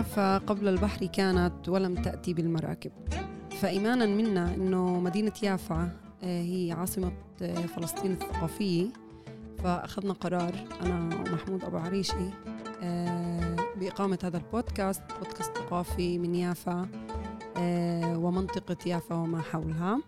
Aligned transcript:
يافا 0.00 0.38
قبل 0.38 0.68
البحر 0.68 1.06
كانت 1.06 1.68
ولم 1.68 1.94
تأتي 1.94 2.34
بالمراكب. 2.34 2.92
فإيمانا 3.50 4.06
منا 4.06 4.54
أنه 4.54 5.00
مدينة 5.00 5.32
يافا 5.42 5.90
آه، 6.22 6.42
هي 6.42 6.72
عاصمة 6.72 7.12
آه، 7.42 7.54
فلسطين 7.54 8.12
الثقافية. 8.12 8.86
فأخذنا 9.58 10.12
قرار 10.12 10.54
أنا 10.82 11.16
ومحمود 11.16 11.64
أبو 11.64 11.76
عريشي 11.76 12.30
آه، 12.82 13.56
بإقامة 13.76 14.18
هذا 14.24 14.36
البودكاست 14.36 15.02
بودكاست 15.18 15.58
ثقافي 15.58 16.18
من 16.18 16.34
يافا 16.34 16.88
ومنطقة 18.16 18.76
يافا 18.86 19.14
وما 19.14 19.40
حولها. 19.40 20.00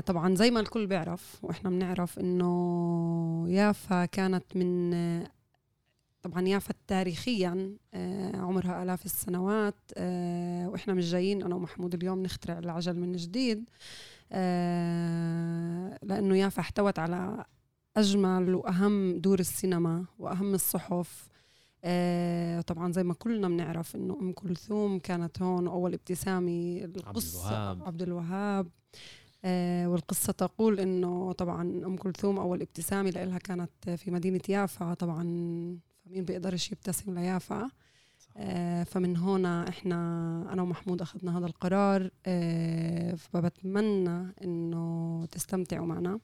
طبعا 0.00 0.34
زي 0.34 0.50
ما 0.50 0.60
الكل 0.60 0.86
بيعرف 0.86 1.38
وإحنا 1.42 1.70
بنعرف 1.70 2.18
إنه 2.18 3.44
يافا 3.48 4.04
كانت 4.04 4.44
من 4.54 4.92
طبعا 6.22 6.48
يافا 6.48 6.74
تاريخيا 6.86 7.76
آه، 7.94 8.36
عمرها 8.36 8.82
آلاف 8.82 9.04
السنوات 9.04 9.74
آه، 9.96 10.68
وإحنا 10.68 10.94
مش 10.94 11.10
جايين 11.10 11.42
أنا 11.42 11.54
ومحمود 11.54 11.94
اليوم 11.94 12.22
نخترع 12.22 12.58
العجل 12.58 12.96
من 12.96 13.12
جديد 13.12 13.70
آه، 14.32 15.98
لأنه 16.02 16.36
يافا 16.36 16.60
احتوت 16.60 16.98
على 16.98 17.44
أجمل 17.96 18.54
وأهم 18.54 19.18
دور 19.18 19.40
السينما 19.40 20.04
وأهم 20.18 20.54
الصحف 20.54 21.28
طبعا 22.66 22.92
زي 22.92 23.02
ما 23.02 23.14
كلنا 23.14 23.48
بنعرف 23.48 23.96
إنه 23.96 24.18
أم 24.20 24.32
كلثوم 24.32 24.98
كانت 24.98 25.42
هون 25.42 25.68
أول 25.68 25.94
ابتسامة 25.94 26.80
القصة 26.84 27.56
عبد 27.56 27.62
الوهاب, 27.62 27.82
عبد 27.86 28.02
الوهاب 28.02 28.68
والقصة 29.92 30.32
تقول 30.32 30.80
إنه 30.80 31.32
طبعا 31.32 31.62
أم 31.62 31.96
كلثوم 31.96 32.38
أول 32.38 32.62
ابتسامة 32.62 33.10
لها 33.10 33.38
كانت 33.38 33.90
في 33.90 34.10
مدينة 34.10 34.40
يافا 34.48 34.94
طبعا 34.94 35.22
مين 36.12 36.24
بيقدرش 36.24 36.72
يبتسم 36.72 37.14
ليافا؟ 37.18 37.70
آه 38.36 38.84
فمن 38.84 39.16
هنا 39.16 39.68
إحنا 39.68 39.96
أنا 40.52 40.62
ومحمود 40.62 41.02
أخذنا 41.02 41.38
هذا 41.38 41.46
القرار 41.46 42.10
آه 42.26 43.14
فبتمنى 43.14 44.32
إنه 44.44 45.26
تستمتعوا 45.26 45.86
معنا 45.86 46.20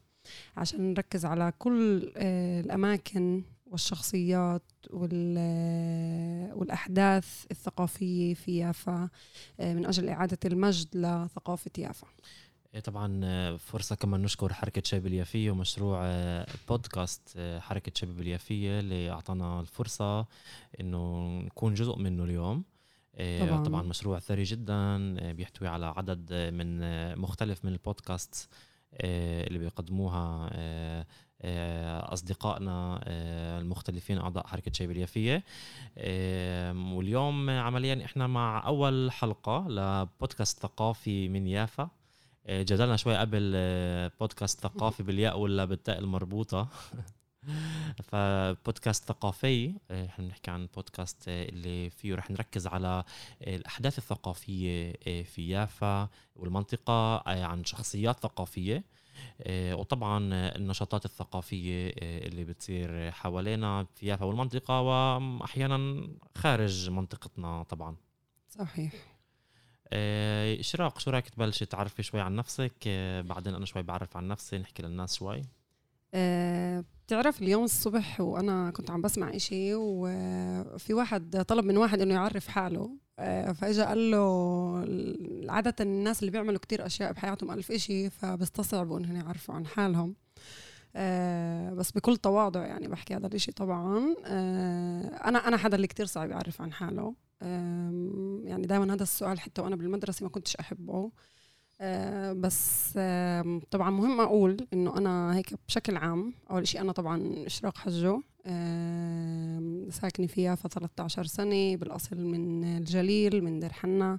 عشان 0.56 0.92
نركز 0.92 1.24
على 1.24 1.52
كل 1.58 2.12
آه 2.16 2.60
الأماكن 2.60 3.42
والشخصيات 3.66 4.62
والأحداث 6.54 7.44
الثقافية 7.50 8.34
في 8.34 8.58
يافا 8.58 9.08
آه 9.60 9.74
من 9.74 9.86
أجل 9.86 10.08
إعادة 10.08 10.38
المجد 10.44 10.96
لثقافة 10.96 11.70
يافا. 11.78 12.06
طبعا 12.84 13.20
آه، 13.24 13.56
فرصة 13.56 13.96
كمان 13.96 14.22
نشكر 14.22 14.52
حركة 14.52 14.82
شباب 14.84 15.06
اليافية 15.06 15.50
ومشروع 15.50 16.00
آه، 16.02 16.46
بودكاست 16.68 17.34
آه، 17.36 17.60
حركة 17.60 17.92
شباب 17.94 18.20
اليافية 18.20 18.80
اللي 18.80 19.10
أعطانا 19.10 19.60
الفرصة 19.60 20.26
إنه 20.80 21.28
نكون 21.40 21.74
جزء 21.74 21.96
منه 21.98 22.24
اليوم. 22.24 22.64
طبعا, 23.18 23.64
طبعا 23.64 23.82
مشروع 23.82 24.18
ثري 24.18 24.42
جدا 24.42 25.14
بيحتوي 25.32 25.68
على 25.68 25.86
عدد 25.86 26.32
من 26.32 26.80
مختلف 27.18 27.64
من 27.64 27.72
البودكاست 27.72 28.48
اللي 28.92 29.58
بيقدموها 29.58 30.50
أصدقائنا 32.12 33.00
المختلفين 33.60 34.18
أعضاء 34.18 34.46
حركة 34.46 34.72
شباب 34.72 34.90
اليافية. 34.90 35.44
واليوم 36.94 37.50
عمليا 37.50 38.04
إحنا 38.04 38.26
مع 38.26 38.66
أول 38.66 39.10
حلقة 39.12 39.66
لبودكاست 39.68 40.62
ثقافي 40.62 41.28
من 41.28 41.46
يافا. 41.46 41.90
جدلنا 42.48 42.96
شوي 42.96 43.16
قبل 43.16 43.52
آه، 43.54 44.12
بودكاست 44.20 44.60
ثقافي 44.60 45.02
بالياء 45.02 45.38
ولا 45.38 45.64
بالتاء 45.64 45.98
المربوطة. 45.98 46.68
فبودكاست 48.08 49.04
ثقافي 49.04 49.72
آه، 49.90 50.06
إحنا 50.06 50.24
بنحكي 50.24 50.50
عن 50.50 50.68
بودكاست 50.74 51.28
اللي 51.28 51.90
فيه 51.90 52.14
رح 52.14 52.30
نركز 52.30 52.66
على 52.66 53.04
الأحداث 53.42 53.98
الثقافية 53.98 54.92
في 55.22 55.48
يافا 55.48 56.08
والمنطقة 56.36 57.22
عن 57.28 57.64
شخصيات 57.64 58.20
ثقافية 58.20 58.84
وطبعا 59.50 60.28
النشاطات 60.32 61.04
الثقافية 61.04 61.92
اللي 61.98 62.44
بتصير 62.44 63.10
حوالينا 63.10 63.86
في 63.94 64.06
يافا 64.06 64.24
والمنطقة 64.24 64.80
واحيانا 64.80 66.08
خارج 66.36 66.90
منطقتنا 66.90 67.62
طبعا. 67.62 67.96
صحيح. 68.48 68.92
آه، 70.56 70.60
إشراق 70.60 70.98
شو 70.98 71.10
رأيك 71.10 71.28
تبلشي 71.28 71.66
تعرفي 71.66 72.02
شوي 72.02 72.20
عن 72.20 72.36
نفسك؟ 72.36 72.72
آه، 72.86 73.20
بعدين 73.20 73.54
أنا 73.54 73.66
شوي 73.66 73.82
بعرف 73.82 74.16
عن 74.16 74.28
نفسي 74.28 74.58
نحكي 74.58 74.82
للناس 74.82 75.14
شوي. 75.14 75.42
أه 76.14 76.84
بتعرف 77.06 77.42
اليوم 77.42 77.64
الصبح 77.64 78.20
وأنا 78.20 78.70
كنت 78.70 78.90
عم 78.90 79.00
بسمع 79.02 79.36
إشي 79.36 79.74
وفي 79.74 80.94
واحد 80.94 81.44
طلب 81.48 81.64
من 81.64 81.76
واحد 81.76 82.00
إنه 82.00 82.14
يعرف 82.14 82.48
حاله. 82.48 82.90
أه 83.18 83.52
فإجا 83.52 83.84
قال 83.84 84.10
له 84.10 84.20
عادة 85.52 85.74
الناس 85.80 86.20
اللي 86.20 86.30
بيعملوا 86.30 86.58
كتير 86.58 86.86
أشياء 86.86 87.12
بحياتهم 87.12 87.50
ألف 87.50 87.72
إشي 87.72 88.10
فبستصعبوا 88.10 88.98
إنهم 88.98 89.16
يعرفوا 89.16 89.54
عن 89.54 89.66
حالهم. 89.66 90.14
أه 90.96 91.74
بس 91.74 91.92
بكل 91.92 92.16
تواضع 92.16 92.66
يعني 92.66 92.88
بحكي 92.88 93.14
هذا 93.16 93.26
الإشي 93.26 93.52
طبعا. 93.52 94.14
أنا 95.24 95.48
أنا 95.48 95.56
حدا 95.56 95.76
اللي 95.76 95.86
كتير 95.86 96.06
صعب 96.06 96.30
يعرف 96.30 96.62
عن 96.62 96.72
حاله. 96.72 97.14
يعني 98.44 98.66
دائما 98.66 98.94
هذا 98.94 99.02
السؤال 99.02 99.40
حتى 99.40 99.62
وأنا 99.62 99.76
بالمدرسة 99.76 100.24
ما 100.24 100.30
كنتش 100.30 100.56
أحبه. 100.56 101.10
بس 102.32 102.92
طبعا 103.70 103.90
مهم 103.90 104.20
أقول 104.20 104.66
إنه 104.72 104.96
أنا 104.98 105.36
هيك 105.36 105.54
بشكل 105.68 105.96
عام 105.96 106.34
أول 106.50 106.68
شيء 106.68 106.80
أنا 106.80 106.92
طبعا 106.92 107.46
إشراق 107.46 107.78
حجو 107.78 108.22
أه 108.46 109.86
ساكنة 109.90 110.26
فيها 110.26 110.54
ف 110.54 110.66
13 110.66 111.24
سنة 111.24 111.76
بالأصل 111.76 112.16
من 112.16 112.64
الجليل 112.64 113.44
من 113.44 113.60
دير 113.60 113.72
حنا. 113.72 114.18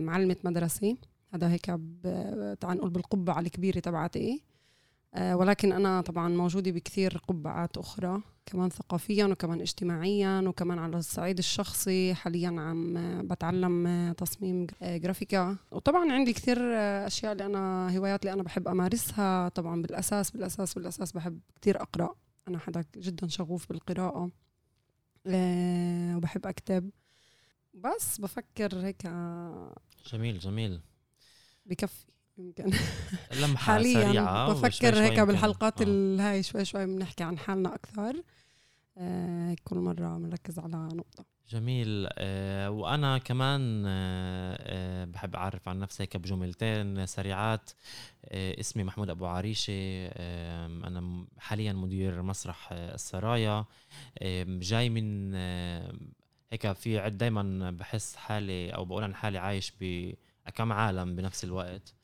معلمة 0.00 0.36
مدرسة. 0.44 0.96
هذا 1.34 1.50
هيك 1.50 1.66
تعال 2.60 2.76
نقول 2.76 2.90
بالقبعة 2.90 3.40
الكبيرة 3.40 3.80
تبعتي. 3.80 4.42
ولكن 5.18 5.72
أنا 5.72 6.00
طبعا 6.00 6.28
موجودة 6.28 6.70
بكثير 6.70 7.22
قبعات 7.28 7.78
أخرى 7.78 8.20
كمان 8.46 8.70
ثقافيا 8.70 9.24
وكمان 9.24 9.60
اجتماعيا 9.60 10.40
وكمان 10.40 10.78
على 10.78 10.96
الصعيد 10.96 11.38
الشخصي. 11.38 12.14
حاليا 12.14 12.48
عم 12.48 12.94
بتعلم 13.28 14.12
تصميم 14.18 14.66
جرافيكا. 14.82 15.56
وطبعا 15.70 16.12
عندي 16.12 16.32
كثير 16.32 16.58
أشياء 17.06 17.32
اللي 17.32 17.46
أنا 17.46 17.96
هوايات 17.98 18.22
اللي 18.22 18.32
أنا 18.32 18.42
بحب 18.42 18.68
أمارسها. 18.68 19.48
طبعا 19.48 19.82
بالأساس 19.82 20.30
بالأساس 20.30 20.74
بالأساس 20.74 21.12
بحب 21.12 21.40
كثير 21.62 21.82
أقرأ. 21.82 22.14
أنا 22.48 22.58
حدا 22.58 22.84
جدا 22.96 23.28
شغوف 23.28 23.68
بالقراءة 23.68 24.30
آه، 25.26 26.16
وبحب 26.16 26.46
أكتب. 26.46 26.90
بس 27.74 28.18
بفكر 28.18 28.78
هيك 28.78 29.02
جميل 30.12 30.38
جميل. 30.38 30.80
بكفي. 31.66 32.06
يمكن. 32.38 32.72
لمحة 33.40 33.64
حاليا 33.74 34.06
سريعة 34.06 34.52
بفكر 34.52 35.02
هيك 35.02 35.20
بالحلقات 35.20 35.80
آه. 35.80 35.84
الهاي 35.88 36.42
شوي 36.42 36.64
شوي 36.64 36.86
بنحكي 36.86 37.24
عن 37.24 37.38
حالنا 37.38 37.74
أكثر. 37.74 38.22
آه 38.98 39.56
كل 39.64 39.76
مرة 39.76 40.18
بنركز 40.18 40.58
على 40.58 40.76
نقطة. 40.76 41.24
جميل. 41.48 42.08
آه 42.18 42.70
وأنا 42.70 43.18
كمان 43.18 43.84
آه, 43.86 44.56
آه، 44.60 45.04
بحب 45.04 45.36
أعرف 45.36 45.68
عن 45.68 45.78
نفسي 45.78 46.02
هيك 46.02 46.16
بجملتين 46.16 47.06
سريعات. 47.06 47.70
آه 48.24 48.60
اسمي 48.60 48.84
محمود 48.84 49.10
أبو 49.10 49.26
عريشة. 49.26 49.72
آه 49.72 50.66
أنا 50.66 51.26
حاليا 51.38 51.72
مدير 51.72 52.22
مسرح 52.22 52.68
آه 52.72 52.94
السرايا. 52.94 53.64
آه 54.18 54.44
جاي 54.48 54.88
من 54.88 55.32
آه 55.34 55.92
هيك 56.52 56.72
في 56.72 57.10
دايما 57.10 57.70
بحس 57.70 58.16
حالي 58.16 58.70
أو 58.70 58.84
بقول 58.84 59.04
عن 59.04 59.14
حالي 59.14 59.38
عايش 59.38 59.72
بكم 59.80 60.72
عالم 60.72 61.16
بنفس 61.16 61.44
الوقت. 61.44 61.94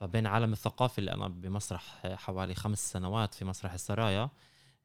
فبين 0.00 0.26
عالم 0.26 0.52
الثقافة 0.52 1.00
اللي 1.00 1.12
أنا 1.12 1.28
بمسرح 1.28 2.06
حوالي 2.06 2.54
خمس 2.54 2.92
سنوات 2.92 3.34
في 3.34 3.44
مسرح 3.44 3.72
السرايا 3.72 4.30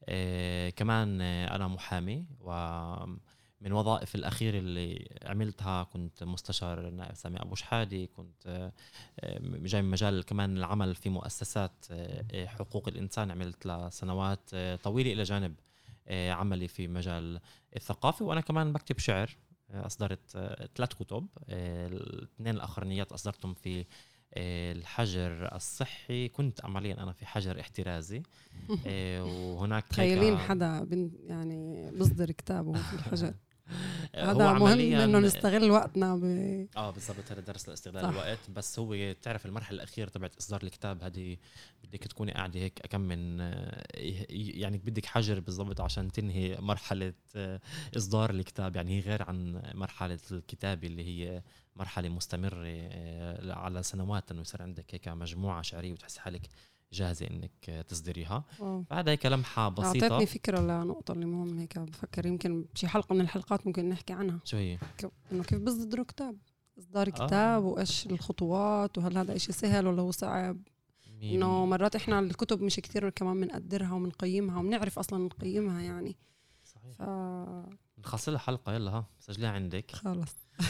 إيه 0.08 0.70
كمان 0.70 1.22
أنا 1.22 1.68
محامي 1.68 2.26
ومن 2.40 3.72
وظائف 3.72 4.16
الأخيرة 4.16 4.58
اللي 4.60 5.18
عملتها 5.26 5.84
كنت 5.84 6.24
مستشار 6.24 6.88
النائب 6.88 7.16
سامي 7.16 7.42
أبو 7.42 7.56
شحادي 7.56 8.08
كنت 8.08 8.72
جاي 9.44 9.82
من 9.82 9.92
مجال 9.92 10.26
كمان 10.26 10.58
العمل 10.58 10.96
في 10.96 11.10
مؤسسات 11.10 11.86
حقوق 12.46 12.88
الإنسان 12.88 13.32
عملت 13.32 13.68
لسنوات 13.68 14.56
طويلة 14.84 15.14
إلى 15.14 15.24
جانب 15.24 15.56
عملي 16.10 16.68
في 16.68 16.88
مجال 16.88 17.40
الثقافة. 17.76 18.26
وأنا 18.26 18.42
كمان 18.42 18.74
بكتب 18.74 19.00
شعر 19.00 19.38
أصدرت 19.72 20.32
ثلاث 20.76 20.94
كتب 20.94 21.28
الاثنين 21.50 22.56
الأخرانيات 22.56 23.12
أصدرتهم 23.12 23.54
في 23.54 23.86
الحجر 24.38 25.56
الصحي. 25.56 26.28
كنت 26.28 26.66
عمليا 26.66 27.04
أنا 27.04 27.12
في 27.12 27.26
حجر 27.26 27.60
احترازي. 27.60 28.24
آه، 28.88 29.24
وهناك 29.24 29.88
تخيلين 29.88 30.38
حدا 30.38 30.88
يعني 31.28 31.92
بصدر 31.92 32.32
كتابه 32.32 32.74
في 32.74 32.94
الحجر. 32.94 33.34
هذا 34.16 34.54
مهم 34.54 34.80
إنه 34.80 35.20
نستغل 35.20 35.72
وقتنا 35.72 36.16
ب... 36.16 36.24
آه 36.78 36.92
بالضبط 36.92 37.32
هذا 37.32 37.42
درس 37.42 37.70
لاستغلال 37.70 38.06
الوقت. 38.06 38.50
بس 38.50 38.80
هو 38.80 38.88
بتعرف 38.92 39.46
المرحلة 39.46 39.76
الأخيرة 39.76 40.10
تبعت 40.10 40.36
إصدار 40.36 40.64
الكتاب 40.64 41.04
هذه 41.04 41.38
بدك 41.84 42.04
تكوني 42.04 42.32
قاعدة 42.32 42.60
هيك 42.60 42.80
كم 42.90 43.02
من 43.02 43.42
يعني 44.30 44.78
بدك 44.78 45.06
حجر 45.06 45.40
بالضبط 45.40 45.82
عشان 45.82 46.12
تنهي 46.12 46.58
مرحلة 46.60 47.14
إصدار 47.98 48.30
الكتاب. 48.30 48.76
يعني 48.76 48.98
هي 48.98 49.00
غير 49.00 49.24
عن 49.24 49.62
مرحلة 49.74 50.20
الكتابة 50.32 50.88
اللي 50.88 51.04
هي 51.06 51.44
مرحلة 51.76 52.10
مستمرة 52.10 52.66
آه، 52.68 53.54
على 53.54 53.84
سنوات 53.84 54.32
إنه 54.32 54.42
يصير 54.42 54.62
عندك 54.62 54.86
هيك 54.94 55.08
مجموعة 55.08 55.62
شعرية 55.62 55.94
وتحس 55.94 56.18
حالك 56.18 56.48
جاهزة 56.94 57.28
إنك 57.28 57.86
تصدريها 57.88 58.44
فهذا 58.90 59.12
هيك 59.12 59.26
لمحه 59.26 59.70
بسيطه 59.70 60.04
أعطيتني 60.04 60.26
فكرة 60.26 60.60
لنقطة 60.60 61.12
اللي 61.12 61.26
مهم 61.26 61.60
هيك. 61.60 61.80
بفكر 61.80 62.26
يمكن 62.26 62.66
بشي 62.74 62.88
حلقة 62.88 63.14
من 63.16 63.22
الحلقات 63.22 63.68
ممكن 63.68 63.90
نحكي 63.90 64.14
عنها. 64.14 64.40
شو 64.44 64.58
هي؟ 64.58 64.78
إنه 65.32 65.44
كيف 65.44 65.60
بيصدروا 65.60 66.06
كتاب؟ 66.06 66.38
إصدار 66.80 67.08
آه. 67.08 67.12
كتاب 67.12 67.64
آه. 67.64 67.68
وإيش 67.68 68.06
الخطوات؟ 68.06 68.98
وهل 68.98 69.18
هذا 69.18 69.36
إشي 69.36 69.52
سهل 69.52 69.88
ولا 69.88 70.02
هو 70.02 70.12
صعب؟ 70.12 70.58
إنه 71.22 71.66
مرات 71.66 71.96
إحنا 71.96 72.20
الكتب 72.20 72.62
مش 72.62 72.76
كثير 72.76 73.10
كمان 73.10 73.42
بنقدرها 73.42 73.94
وبنقيمها 73.94 74.60
وبنعرف 74.60 75.00
أصلا 75.00 75.26
نقيمها 75.26 75.82
يعني. 75.82 76.16
صحيح. 76.66 76.92
ف... 76.96 77.02
نخصص 78.00 78.30
لها 78.30 78.38
حلقة 78.40 78.74
يلا 78.74 78.92
ها 78.92 79.06
سجليها 79.20 79.50
عندك. 79.50 79.92
خلص 79.92 80.36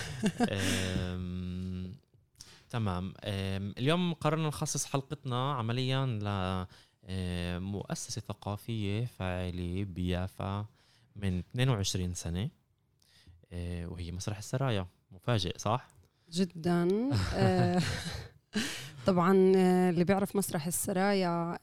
تمام. 2.70 3.14
اليوم 3.24 4.14
قررنا 4.14 4.48
نخصص 4.48 4.86
حلقتنا 4.86 5.54
عمليا 5.54 6.06
لمؤسسة 7.10 8.22
ثقافية 8.22 9.06
فاعلة 9.06 9.84
بيافا 9.84 10.66
من 11.16 11.40
22 11.40 12.14
سنة. 12.14 12.50
آه، 13.52 13.88
وهي 13.88 14.12
مسرح 14.12 14.38
السرايا. 14.38 14.88
مفاجئ 15.12 15.58
صح؟ 15.58 15.88
جدا. 16.32 17.10
آه، 17.34 17.82
طبعا 19.06 19.52
آه، 19.56 19.90
اللي 19.90 20.04
بيعرف 20.04 20.36
مسرح 20.36 20.68
السرايا 20.68 21.60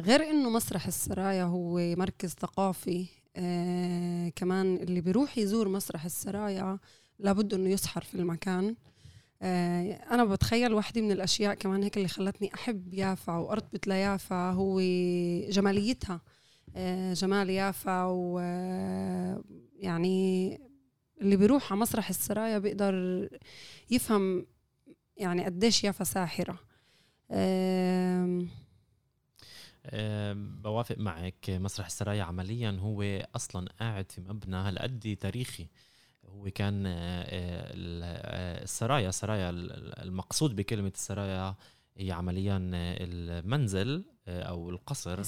غير 0.00 0.30
إنه 0.30 0.50
مسرح 0.50 0.86
السرايا 0.86 1.44
هو 1.44 1.78
مركز 1.96 2.30
ثقافي 2.30 3.06
كمان 4.36 4.76
اللي 4.76 5.00
بيروح 5.00 5.38
يزور 5.38 5.68
مسرح 5.68 6.04
السرايا 6.04 6.78
لابد 7.18 7.54
إنه 7.54 7.70
يسحر 7.70 8.00
في 8.02 8.14
المكان. 8.14 8.76
آه، 9.42 9.92
أنا 9.92 10.24
بتخيل 10.24 10.74
واحدة 10.74 11.00
من 11.00 11.12
الأشياء 11.12 11.54
كمان 11.54 11.82
هيك 11.82 11.96
اللي 11.96 12.08
خلتني 12.08 12.54
أحب 12.54 12.94
يافا 12.94 13.32
وأرتبط 13.36 13.86
ليافا 13.86 14.50
هو 14.50 14.80
جماليتها. 15.50 16.20
آه، 16.76 17.12
جمال 17.14 17.50
يافا 17.50 18.04
و 18.04 18.38
يعني 19.78 20.58
اللي 21.20 21.36
بيروح 21.36 21.72
على 21.72 21.80
مسرح 21.80 22.08
السرايا 22.08 22.58
بيقدر 22.58 23.28
يفهم 23.90 24.46
يعني 25.16 25.44
قديش 25.44 25.84
يافا 25.84 26.04
ساحرة. 26.04 26.71
بوافق 30.62 30.98
معك. 30.98 31.50
مسرح 31.50 31.86
السرايا 31.86 32.22
عمليا 32.22 32.70
هو 32.80 33.26
أصلا 33.36 33.68
قاعد 33.80 34.12
في 34.12 34.20
مبنى 34.20 34.56
هالقد 34.56 35.16
تاريخي. 35.20 35.66
هو 36.28 36.50
كان 36.50 36.86
آه، 36.86 36.92
آه، 36.92 37.24
آه، 37.28 38.62
السرايا 38.62 39.10
سرايا 39.10 39.50
المقصود 40.02 40.56
بكلمة 40.56 40.92
السرايا 40.94 41.54
هي 41.96 42.12
عمليا 42.12 42.58
المنزل 42.62 44.04
أو 44.28 44.70
القصر 44.70 45.22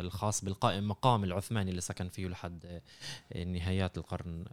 الخاص 0.00 0.44
بالقائم 0.44 0.88
مقام 0.88 1.24
العثماني 1.24 1.70
اللي 1.70 1.80
سكن 1.80 2.08
فيه 2.08 2.28
لحد 2.28 2.82
نهايات 3.46 3.98
القرن 3.98 4.44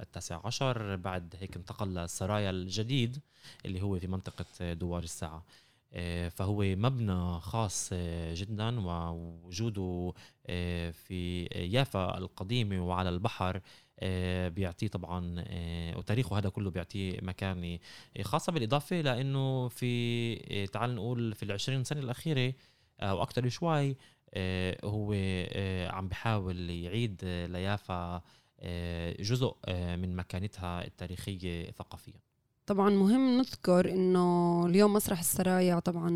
التاسع 0.00 0.40
عشر. 0.44 0.96
بعد 0.96 1.34
هيك 1.40 1.56
انتقل 1.56 1.94
للسرايا 1.94 2.50
الجديد 2.50 3.20
اللي 3.64 3.82
هو 3.82 3.98
في 3.98 4.06
منطقة 4.06 4.72
دوار 4.72 5.02
الساعة. 5.02 5.44
فهو 6.30 6.62
مبنى 6.62 7.40
خاص 7.40 7.94
جدا 8.32 8.80
ووجوده 8.80 10.12
في 10.92 11.44
يافا 11.54 12.18
القديمة 12.18 12.88
وعلى 12.88 13.08
البحر 13.08 13.60
آه، 14.00 14.48
بيعطيه 14.48 14.88
طبعا 14.88 15.44
آه، 15.48 15.98
وتاريخه 15.98 16.38
هذا 16.38 16.48
كله 16.48 16.70
بيعطيه 16.70 17.18
مكانه 17.22 17.78
خاصة 18.22 18.52
بالإضافة 18.52 19.00
لأنه 19.00 19.68
في 19.68 20.34
آه، 20.62 20.66
تعال 20.66 20.94
نقول 20.94 21.34
في 21.34 21.42
العشرين 21.42 21.84
سنة 21.84 22.00
الأخيرة 22.00 22.54
أو 23.00 23.22
أكثر 23.22 23.48
شوي 23.48 23.96
هو 24.84 25.12
عم 25.90 26.08
بحاول 26.08 26.70
يعيد 26.70 27.24
ليافا 27.24 28.22
جزء 29.20 29.56
من 29.68 30.16
مكانتها 30.16 30.84
التاريخية 30.84 31.70
ثقافيا 31.70 32.20
طبعا 32.66 32.90
مهم 32.90 33.38
نذكر 33.38 33.92
إنه 33.92 34.66
اليوم 34.66 34.92
مسرح 34.92 35.18
السرايا 35.18 35.78
طبعا 35.78 36.08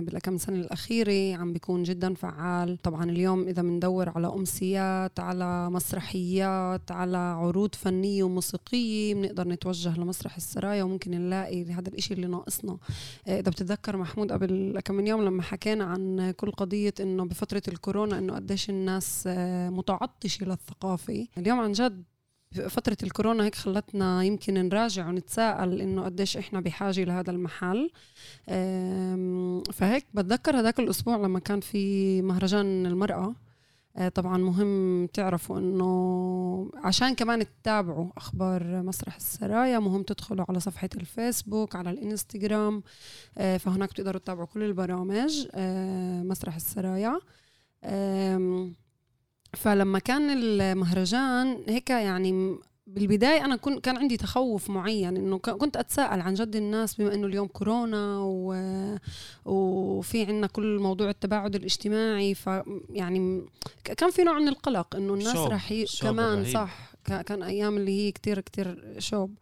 بالكم 0.00 0.38
سنة 0.38 0.56
الأخيرة 0.56 1.36
عم 1.36 1.52
بيكون 1.52 1.82
جدا 1.82 2.14
فعال. 2.14 2.78
طبعا 2.82 3.04
اليوم 3.04 3.48
إذا 3.48 3.62
بندور 3.62 4.08
على 4.08 4.26
امسيات 4.26 5.20
على 5.20 5.70
مسرحيات 5.70 6.90
على 6.90 7.16
عروض 7.16 7.74
فنية 7.74 8.22
وموسيقية 8.22 9.14
بنقدر 9.14 9.48
نتوجه 9.48 9.98
لمسرح 9.98 10.36
السرايا 10.36 10.82
وممكن 10.82 11.10
نلاقي 11.10 11.72
هذا 11.72 11.88
الإشي 11.88 12.14
اللي 12.14 12.26
ناقصنا. 12.26 12.78
إذا 13.28 13.50
بتتذكر 13.50 13.96
محمود 13.96 14.32
قبل 14.32 14.80
كم 14.84 14.94
من 14.94 15.06
يوم 15.06 15.22
لما 15.22 15.42
حكينا 15.42 15.84
عن 15.84 16.30
كل 16.36 16.50
قضية 16.50 16.94
إنه 17.00 17.24
بفترة 17.24 17.62
الكورونا 17.68 18.18
إنه 18.18 18.34
قديش 18.34 18.70
الناس 18.70 19.28
متعطشة 19.70 20.46
للثقافة. 20.46 21.26
اليوم 21.38 21.60
عن 21.60 21.72
جد 21.72 22.04
فترة 22.68 22.96
الكورونا 23.02 23.44
هيك 23.44 23.54
خلتنا 23.54 24.22
يمكن 24.22 24.54
نراجع 24.54 25.08
ونتساءل 25.08 25.80
إنه 25.80 26.04
قديش 26.04 26.36
إحنا 26.36 26.60
بحاجة 26.60 27.04
لهذا 27.04 27.30
المحل. 27.30 27.90
فهيك 29.72 30.06
بتذكر 30.14 30.56
هذاك 30.58 30.80
الأسبوع 30.80 31.16
لما 31.16 31.38
كان 31.38 31.60
في 31.60 32.22
مهرجان 32.22 32.86
المرأة. 32.86 33.34
آه، 33.96 34.08
طبعا 34.08 34.38
مهم 34.38 35.06
تعرفوا 35.06 35.58
إنه 35.58 36.70
عشان 36.84 37.14
كمان 37.14 37.46
تتابعوا 37.46 38.10
أخبار 38.16 38.82
مسرح 38.82 39.16
السرايا 39.16 39.78
مهم 39.78 40.02
تدخلوا 40.02 40.44
على 40.48 40.60
صفحة 40.60 40.88
الفيسبوك 40.96 41.76
على 41.76 41.90
الإنستغرام. 41.90 42.82
آه، 43.38 43.56
فهناك 43.56 43.90
بتقدروا 43.90 44.20
تتابعوا 44.20 44.46
كل 44.46 44.62
البرامج 44.62 45.48
آه، 45.54 46.22
مسرح 46.22 46.54
السرايا. 46.54 47.20
فلما 49.56 49.98
كان 49.98 50.30
المهرجان 50.30 51.62
هيك 51.68 51.90
يعني 51.90 52.56
بالبداية 52.86 53.44
أنا 53.44 53.56
كنت 53.56 53.84
كان 53.84 53.96
عندي 53.96 54.16
تخوف 54.16 54.70
معين 54.70 55.16
إنه 55.16 55.38
كنت 55.38 55.76
أتساءل 55.76 56.20
عن 56.20 56.34
جد 56.34 56.56
الناس 56.56 56.94
بما 56.94 57.14
إنه 57.14 57.26
اليوم 57.26 57.46
كورونا 57.46 58.18
و... 58.18 58.54
وفي 59.44 60.24
عنا 60.24 60.46
كل 60.46 60.78
موضوع 60.78 61.10
التباعد 61.10 61.54
الاجتماعي 61.54 62.34
ف 62.34 62.50
يعني 62.90 63.46
كان 63.84 64.10
في 64.10 64.22
نوع 64.22 64.38
من 64.38 64.48
القلق 64.48 64.96
إنه 64.96 65.14
الناس 65.14 65.36
رح 65.36 65.72
ي... 65.72 65.86
كمان 66.02 66.42
رهيب. 66.42 66.54
صح 66.54 66.92
كان 67.04 67.42
أيام 67.42 67.76
اللي 67.76 68.00
هي 68.00 68.12
كتير 68.12 68.40
كتير 68.40 68.94
شوب 68.98 69.34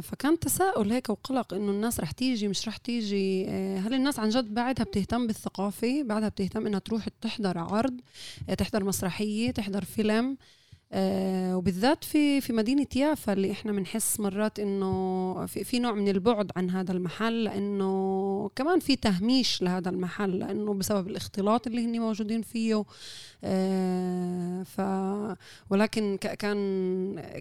فكان 0.00 0.38
تساؤل 0.40 0.92
هيك 0.92 1.08
وقلق 1.10 1.54
إنه 1.54 1.70
الناس 1.70 2.00
رح 2.00 2.10
تيجي 2.10 2.48
مش 2.48 2.68
رح 2.68 2.76
تيجي. 2.76 3.46
آه، 3.48 3.78
هل 3.78 3.94
الناس 3.94 4.18
عن 4.18 4.28
جد 4.28 4.54
بعدها 4.54 4.84
بتهتم 4.84 5.26
بالثقافة؟ 5.26 6.02
بعدها 6.02 6.28
بتهتم 6.28 6.66
إنها 6.66 6.78
تروح 6.78 7.08
تحضر 7.20 7.58
عرض 7.58 8.00
آه، 8.48 8.54
تحضر 8.54 8.84
مسرحية 8.84 9.50
تحضر 9.50 9.84
فيلم؟ 9.84 10.36
آه 10.92 11.56
وبالذات 11.56 12.04
في 12.04 12.40
في 12.40 12.52
مدينة 12.52 12.86
يافا 12.96 13.32
اللي 13.32 13.52
إحنا 13.52 13.72
بنحس 13.72 14.20
مرات 14.20 14.58
إنه 14.58 15.46
في, 15.46 15.64
في 15.64 15.78
نوع 15.78 15.92
من 15.92 16.08
البعد 16.08 16.50
عن 16.56 16.70
هذا 16.70 16.92
المحل 16.92 17.44
لأنه 17.44 18.50
كمان 18.56 18.80
في 18.80 18.96
تهميش 18.96 19.62
لهذا 19.62 19.88
المحل 19.90 20.38
لأنه 20.38 20.74
بسبب 20.74 21.08
الاختلاط 21.08 21.66
اللي 21.66 21.84
هن 21.86 22.00
موجودين 22.00 22.42
فيه 22.42 22.84
آه 23.44 24.62
ف 24.62 24.80
ولكن 25.70 26.18
كان 26.20 26.60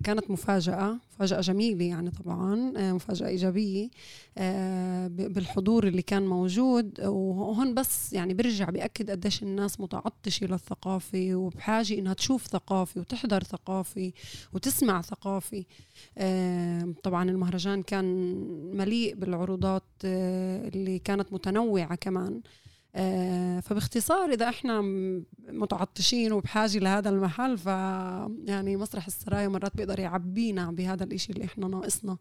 كانت 0.04 0.32
مفاجأة 0.32 0.98
مفاجأة 1.16 1.42
جميلة 1.42 1.86
يعني 1.86 2.12
طبعا 2.12 2.74
آه 2.78 2.94
مفاجأة 2.94 3.28
إيجابية 3.28 3.90
آه 4.38 5.08
بالحضور 5.08 5.88
اللي 5.88 6.02
كان 6.02 6.28
موجود 6.28 7.00
وهون 7.02 7.74
بس 7.74 8.14
يعني 8.14 8.34
برجع 8.34 8.70
بأكد 8.70 9.12
قديش 9.12 9.44
الناس 9.44 9.80
متعطشة 9.80 10.46
للثقافة 10.48 11.30
وبحاجة 11.36 12.00
إنها 12.00 12.14
تشوف 12.14 12.48
ثقافة 12.48 13.02
وتحضر 13.02 13.39
تحضر 13.40 13.58
ثقافي 13.58 14.14
وتسمع 14.54 15.02
ثقافي. 15.02 15.66
طبعا 17.04 17.30
المهرجان 17.30 17.84
كان 17.84 18.06
مليء 18.78 19.16
بالعروضات 19.16 19.84
آه، 20.06 20.68
اللي 20.68 21.00
كانت 21.00 21.34
متنوعة 21.34 21.96
كمان. 21.96 22.42
آه، 22.96 23.60
فباختصار 23.60 24.30
إذا 24.30 24.50
إحنا 24.50 24.82
متعطشين 25.50 26.34
وبحاجة 26.34 26.80
لهذا 26.80 27.10
المحل 27.10 27.58
ف 27.58 27.66
يعني 28.46 28.78
مسرح 28.78 29.06
السرايا 29.06 29.48
مرات 29.48 29.78
بيقدر 29.78 30.00
يعبينا 30.00 30.72
بهذا 30.72 31.04
الإشي 31.04 31.34
اللي 31.34 31.46
إحنا 31.46 31.68
ناقصنا. 31.68 32.18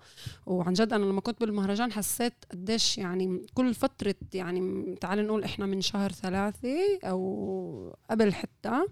وعن 0.46 0.72
جد 0.72 0.92
أنا 0.92 1.04
لما 1.04 1.20
كنت 1.20 1.40
بالمهرجان 1.40 1.92
حسيت 1.92 2.34
قديش 2.52 2.98
يعني 2.98 3.46
كل 3.54 3.74
فترة 3.74 4.14
يعني 4.34 4.94
تعال 5.00 5.26
نقول 5.26 5.44
إحنا 5.44 5.66
من 5.66 5.80
شهر 5.80 6.12
ثلاثة 6.12 6.98
أو 7.04 7.96
قبل 8.10 8.34
حتى 8.34 8.82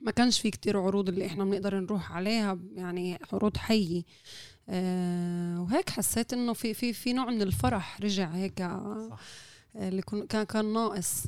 ما 0.00 0.10
كانش 0.10 0.40
في 0.40 0.50
كتير 0.50 0.78
عروض 0.80 1.08
اللي 1.08 1.26
إحنا 1.26 1.44
بنقدر 1.44 1.80
نروح 1.80 2.12
عليها 2.12 2.58
يعني 2.74 3.18
عروض 3.32 3.56
حية 3.56 4.02
أه 4.68 5.60
وهيك 5.60 5.90
حسيت 5.90 6.32
إنه 6.32 6.52
في 6.52 6.74
في 6.74 6.92
في 6.92 7.12
نوع 7.12 7.30
من 7.30 7.42
الفرح 7.42 8.00
رجع 8.00 8.30
هيك 8.30 8.58
صح. 9.10 9.18
اللي 9.76 10.02
كان 10.02 10.44
كان 10.44 10.72
ناقص. 10.72 11.24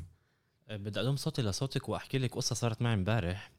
بدي 0.71 1.01
أضم 1.01 1.17
صوتي 1.17 1.43
لصوتك 1.43 1.89
وأحكي 1.89 2.19
لك 2.19 2.35
قصة 2.35 2.55
صارت 2.55 2.83
معي 2.83 2.95
امبارح. 2.95 3.51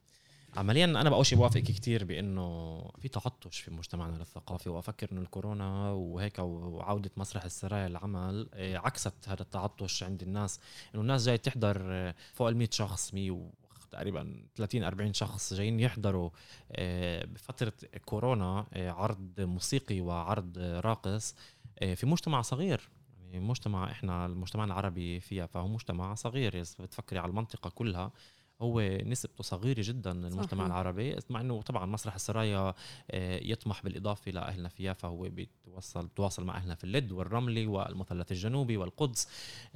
عمليا 0.57 0.85
أنا 0.85 1.09
بقول 1.09 1.25
شيء 1.25 1.37
بوافقك 1.37 1.63
كثير 1.63 2.03
بإنه 2.05 2.79
في 2.99 3.07
تعطش 3.07 3.59
في 3.59 3.71
مجتمعنا 3.71 4.17
للثقافه 4.17 4.71
وأفكر 4.71 5.11
إنه 5.11 5.21
الكورونا 5.21 5.91
وهيك 5.91 6.39
وعودة 6.39 7.11
مسرح 7.17 7.43
السرايا 7.43 7.89
للعمل 7.89 8.49
آه، 8.53 8.77
عكست 8.77 9.13
هذا 9.27 9.41
التعطش 9.41 10.03
عند 10.03 10.21
الناس. 10.21 10.59
إنه 10.95 11.01
الناس 11.01 11.25
جاي 11.25 11.37
تحضر 11.37 11.81
آه، 11.83 12.15
فوق 12.33 12.47
ال 12.47 12.57
100 12.57 12.69
شخص 12.71 13.13
100 13.13 13.49
تقريبا 13.91 14.43
30 14.55 14.83
40 14.83 15.13
شخص 15.13 15.53
جايين 15.53 15.79
يحضروا 15.79 16.29
آه، 16.71 17.25
بفترة 17.25 17.73
كورونا 18.05 18.65
عرض 18.75 19.41
موسيقي 19.41 20.01
وعرض 20.01 20.57
راقص 20.57 21.35
في 21.95 22.05
مجتمع 22.05 22.41
صغير. 22.41 22.89
يعني 23.31 23.39
مجتمع 23.39 23.91
إحنا 23.91 24.25
المجتمع 24.25 24.63
العربي 24.63 25.19
فيها 25.19 25.45
فهو 25.45 25.67
مجتمع 25.67 26.13
صغير. 26.13 26.61
إذا 26.61 26.73
بتفكري 26.79 27.19
على 27.19 27.29
المنطقة 27.29 27.69
كلها 27.69 28.11
هو 28.61 28.81
نسبته 28.81 29.43
صغيرة 29.43 29.81
جدا 29.81 30.11
المجتمع 30.11 30.63
صحيح. 30.63 30.65
العربي. 30.65 31.15
مع 31.29 31.41
إنه 31.41 31.61
طبعا 31.61 31.85
مسرح 31.85 32.15
السرايا 32.15 32.73
آه، 33.11 33.39
يطمح 33.43 33.83
بالإضافة 33.83 34.31
لاهلنا 34.31 34.69
فيها 34.69 34.93
فهو 34.93 35.29
بيتوصل 35.29 36.07
بتواصل 36.07 36.45
مع 36.45 36.57
أهلنا 36.57 36.75
في 36.75 36.83
اللد 36.83 37.11
والرملي 37.11 37.67
والمثلث 37.67 38.31
الجنوبي 38.31 38.77
والقدس. 38.77 39.27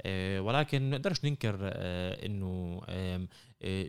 آه، 0.02 0.40
ولكن 0.40 0.82
ما 0.82 0.96
نقدرش 0.96 1.24
ننكر 1.24 1.58
آه، 1.62 2.26
إنه 2.26 2.80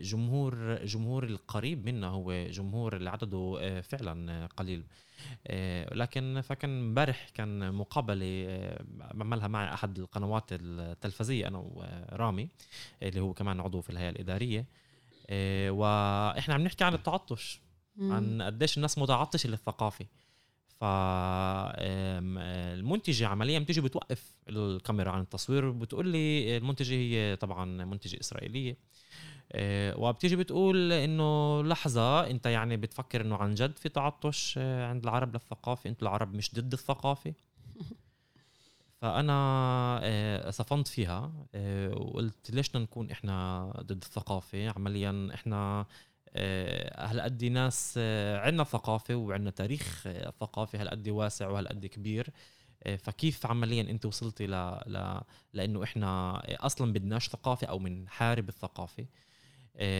جمهور 0.02 0.84
جمهور 0.84 1.24
القريب 1.24 1.86
منا 1.86 2.06
هو 2.06 2.46
جمهور 2.46 2.96
اللي 2.96 3.10
عدده 3.10 3.80
فعلا 3.80 4.46
قليل. 4.46 4.84
لكن 5.92 6.40
فكان 6.40 6.70
امبارح 6.70 7.28
كان 7.34 7.74
مقابلة 7.74 8.46
بعملها 9.14 9.48
مع 9.48 9.74
أحد 9.74 9.98
القنوات 9.98 10.44
التلفزية 10.52 11.48
أنا 11.48 11.58
ورامي 11.58 12.48
اللي 13.02 13.20
هو 13.20 13.34
كمان 13.34 13.60
عضو 13.60 13.80
في 13.80 13.90
الهيئة 13.90 14.10
الإدارية. 14.10 14.66
وإحنا 15.70 16.54
عم 16.54 16.62
نحكي 16.62 16.84
عن 16.84 16.94
التعطش 16.94 17.60
عن 18.00 18.42
قديش 18.42 18.76
الناس 18.76 18.98
متعطشة 18.98 19.48
للثقافة. 19.48 20.06
فالمنتجة 20.80 22.16
عمليا 23.26 23.58
بتيجي 23.58 23.80
بتوقف 23.80 24.34
الكاميرا 24.48 25.10
عن 25.10 25.20
التصوير 25.20 25.64
وبتقول 25.64 26.08
لي 26.08 26.56
المنتجة 26.56 26.94
هي 26.94 27.36
طبعا 27.36 27.84
منتجة 27.84 28.20
إسرائيلية. 28.20 28.76
وبتيجي 29.96 30.36
بتقول 30.36 30.92
إنه 30.92 31.62
لحظة 31.62 32.26
أنت 32.30 32.46
يعني 32.46 32.76
بتفكر 32.76 33.20
إنه 33.20 33.36
عن 33.36 33.54
جد 33.54 33.78
في 33.78 33.88
تعطش 33.88 34.54
آه، 34.58 34.86
عند 34.86 35.02
العرب 35.02 35.34
للثقافة؟ 35.34 35.90
أنتوا 35.90 36.08
العرب 36.08 36.34
مش 36.34 36.54
ضد 36.54 36.72
الثقافة؟ 36.72 37.34
فأنا 39.00 39.32
آه، 40.02 40.50
صفنت 40.50 40.88
فيها 40.88 41.32
آه، 41.54 41.94
وقلت 41.94 42.50
ليش 42.50 42.76
نكون 42.76 43.10
إحنا 43.10 43.64
ضد 43.82 44.02
الثقافة؟ 44.02 44.68
عمليا 44.76 45.28
إحنا 45.34 45.86
آه، 46.34 47.06
هالقد 47.10 47.44
ناس 47.44 47.98
عندنا 48.44 48.64
ثقافة 48.64 49.14
وعندنا 49.14 49.50
تاريخ 49.50 50.08
ثقافي 50.40 50.76
هالقد 50.76 51.08
واسع 51.08 51.48
وهالقد 51.48 51.86
كبير؟ 51.86 52.30
فكيف 52.98 53.46
عمليا 53.46 53.82
أنت 53.82 54.06
وصلتي 54.06 54.46
ل... 54.46 54.54
ل... 54.86 55.20
لأنه 55.52 55.82
إحنا 55.84 56.42
أصلا 56.66 56.92
بدناش 56.92 57.28
ثقافة 57.28 57.66
أو 57.66 57.78
بنحارب 57.78 58.48
الثقافة؟ 58.48 59.02
آه، 59.02 59.25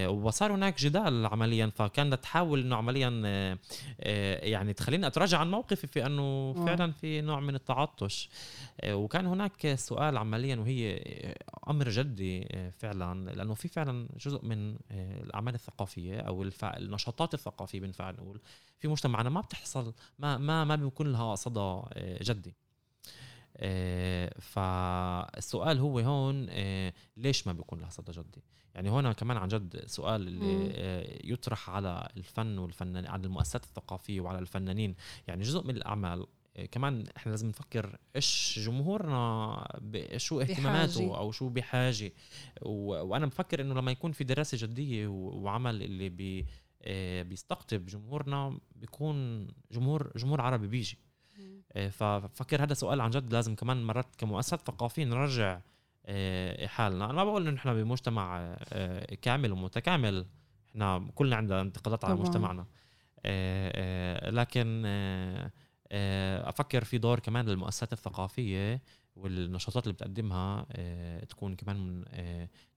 وصار 0.09 0.55
هناك 0.55 0.79
جدال 0.79 1.27
عمليا 1.27 1.73
فكانت 1.75 2.15
تحاول 2.15 2.61
إنه 2.61 2.77
عمليا 2.77 3.23
آه، 3.25 3.59
آه، 4.01 4.45
يعني 4.45 4.73
تخليني 4.73 5.07
أتراجع 5.07 5.39
عن 5.39 5.51
موقفي 5.51 5.87
في 5.87 6.07
أنه 6.07 6.53
فعلا 6.53 6.93
في 6.93 7.21
نوع 7.21 7.41
من 7.41 7.55
التعطش. 7.55 8.31
وكان 8.89 9.27
هناك 9.27 9.75
سؤال 9.75 10.19
عمليا 10.19 10.57
وهي 10.57 11.03
أمر 11.69 11.89
جدي 11.89 12.49
فعلا 12.79 13.31
لأنه 13.31 13.55
في 13.55 13.69
فعلا 13.69 14.09
جزء 14.21 14.45
من 14.45 14.77
الأعمال 14.91 15.55
الثقافية 15.55 16.21
أو 16.21 16.51
النشاطات 16.63 17.35
الثقافية 17.35 17.81
بنفع 17.81 18.11
نقول 18.11 18.41
في 18.79 18.89
مجتمعنا 18.89 19.31
ما 19.31 19.41
بتحصل 19.41 19.95
ما 20.19 20.39
ما 20.39 20.65
ما 20.65 20.77
بيكون 20.77 21.13
لها 21.13 21.35
صدى 21.35 21.83
جدي. 22.23 22.55
فالسؤال 24.41 25.79
هو 25.79 25.99
هون 25.99 26.47
ليش 27.17 27.47
ما 27.47 27.53
بيكون 27.53 27.81
لها 27.81 27.91
صدى 27.91 28.13
جدي؟ 28.13 28.43
يعني 28.77 28.91
هنا 28.91 29.13
كمان 29.13 29.37
عن 29.37 29.49
جد 29.49 29.87
سؤال 29.87 30.29
اللي 30.29 30.71
آه، 30.75 31.19
يطرح 31.25 31.71
على 31.71 32.09
الفن 32.17 32.59
والفنان 32.59 33.07
على 33.07 33.25
المؤسسات 33.25 33.65
الثقافية 33.65 34.21
وعلى 34.21 34.39
الفنانين. 34.39 34.95
يعني 35.27 35.43
جزء 35.43 35.65
من 35.67 35.77
الأعمال 35.77 36.27
آه، 36.57 36.67
كمان 36.67 37.05
إحنا 37.17 37.31
لازم 37.31 37.49
نفكر 37.49 37.99
إيش 38.17 38.59
جمهورنا 38.63 39.69
شو 40.17 40.41
اهتماماته 40.41 41.07
بحاجة. 41.07 41.19
أو 41.19 41.33
شو 41.33 41.49
بحاجة. 41.49 42.13
وأنا 42.63 43.27
بفكر 43.27 43.61
إنه 43.61 43.75
لما 43.75 43.91
يكون 43.91 44.13
في 44.13 44.25
دراسة 44.25 44.59
جدية 44.67 45.07
وعمل 45.09 45.83
اللي 45.83 46.09
بي 46.09 46.47
آه، 46.83 47.23
بيستقطب 47.23 47.87
جمهورنا 47.87 48.59
بيكون 48.75 49.49
جمهور 49.73 50.13
جمهور 50.17 50.41
عربي 50.41 50.67
بيجي. 50.67 50.99
ففكر 51.91 52.63
هذا 52.63 52.75
سؤال 52.75 53.01
عن 53.01 53.11
جد 53.11 53.33
لازم 53.33 53.55
كمان 53.55 53.85
مرات 53.85 54.17
كمؤسسات 54.17 54.61
ثقافية 54.67 55.05
نرجع 55.05 55.61
آه، 56.07 56.67
حالنا. 56.67 57.05
أنا 57.05 57.13
ما 57.13 57.25
بقول 57.25 57.49
إنه 57.49 57.57
إحنا 57.57 57.75
بمجتمع 57.75 58.57
آه، 58.73 59.15
كامل 59.15 59.53
ومتكامل. 59.53 60.27
إحنا 60.71 61.11
كلنا 61.15 61.37
عندنا 61.37 61.61
انتقادات 61.61 62.05
على 62.05 62.15
مجتمعنا. 62.15 62.67
آه، 63.25 64.31
لكن 64.31 64.83
أفكر 66.43 66.85
في 66.85 66.99
دور 66.99 67.21
كمان 67.21 67.47
للمؤسسات 67.47 67.93
الثقافية 67.93 68.83
والنشاطات 69.17 69.85
اللي 69.85 69.93
بتقدمها 69.93 70.67
تكون 71.25 71.57
كمان 71.57 72.05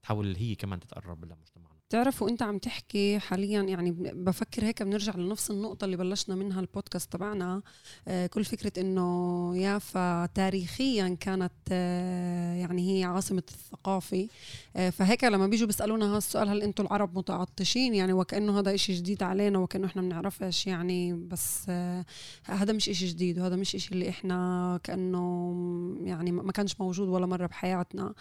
تحاول 0.02 0.36
هي 0.36 0.56
كمان 0.56 0.80
تتقرب 0.80 1.26
لمجتمعنا. 1.26 1.79
بتعرفوا 1.90 2.30
انت 2.30 2.44
عم 2.44 2.58
تحكي 2.58 3.20
حاليا 3.20 3.62
يعني 3.62 3.92
بفكر 4.00 4.64
هيك 4.66 4.84
بنرجع 4.84 5.16
لنفس 5.16 5.52
النقطة 5.52 5.86
اللي 5.86 5.98
بلشنا 5.98 6.36
منها 6.36 6.60
البودكاست 6.60 7.14
تبعنا. 7.14 7.62
آه، 8.08 8.28
كل 8.28 8.46
فكرة 8.46 8.82
إنه 8.82 9.58
يافا 9.58 10.26
تاريخيا 10.26 11.18
كانت 11.20 11.52
آه، 11.72 12.54
يعني 12.56 13.00
هي 13.00 13.04
عاصمة 13.04 13.44
الثقافة. 13.52 14.28
آه، 14.76 14.90
فهيك 14.90 15.24
لما 15.24 15.48
بيجوا 15.48 15.68
بيسألونا 15.68 16.16
هالسؤال 16.16 16.50
هل 16.50 16.62
أنتم 16.62 16.84
العرب 16.86 17.18
متعطشين 17.18 17.96
يعني 17.96 18.14
وكأنه 18.14 18.60
هذا 18.60 18.74
إشي 18.76 18.94
جديد 18.94 19.24
علينا 19.24 19.60
وكأنه 19.60 19.88
إحنا 19.88 20.02
بنعرفش 20.02 20.68
يعني 20.68 21.14
بس 21.14 21.70
هذا 22.44 22.74
مش 22.74 22.90
إشي 22.90 23.08
جديد 23.08 23.40
وهذا 23.40 23.56
مش 23.56 23.76
إشي 23.76 23.92
اللي 23.92 24.10
إحنا 24.10 24.80
كأنه 24.84 25.20
يعني 26.04 26.32
ما 26.32 26.52
كانش 26.52 26.76
موجود 26.80 27.08
ولا 27.08 27.26
مرة 27.26 27.46
بحياتنا. 27.48 28.14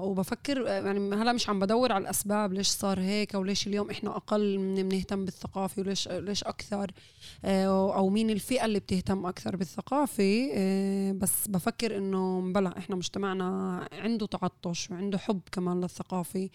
وبفكر 0.00 0.66
يعني 0.66 1.14
هلا 1.14 1.32
مش 1.32 1.48
عم 1.48 1.60
بدور 1.60 1.92
على 1.92 2.02
الأسباب 2.02 2.23
الأسباب 2.24 2.52
ليش 2.52 2.68
صار 2.68 3.00
هيك 3.00 3.34
أو 3.34 3.44
ليش 3.44 3.66
اليوم 3.66 3.90
إحنا 3.90 4.16
أقل 4.16 4.56
بنهتم 4.82 5.24
بالثقافة 5.24 5.82
وليش 5.82 6.08
ليش 6.08 6.44
أكثر 6.44 6.90
آه، 7.44 7.96
أو 7.96 8.08
مين 8.08 8.30
الفئة 8.30 8.64
اللي 8.64 8.78
بتهتم 8.78 9.26
أكثر 9.26 9.56
بالثقافة؟ 9.56 10.50
آه، 10.54 11.12
بس 11.12 11.48
بفكر 11.48 11.96
إنه 11.96 12.52
بلا 12.52 12.78
إحنا 12.78 12.96
مجتمعنا 12.96 13.88
عنده 13.92 14.26
تعطش 14.26 14.90
وعنده 14.90 15.18
حب 15.18 15.40
كمان 15.52 15.80
للثقافة. 15.80 16.50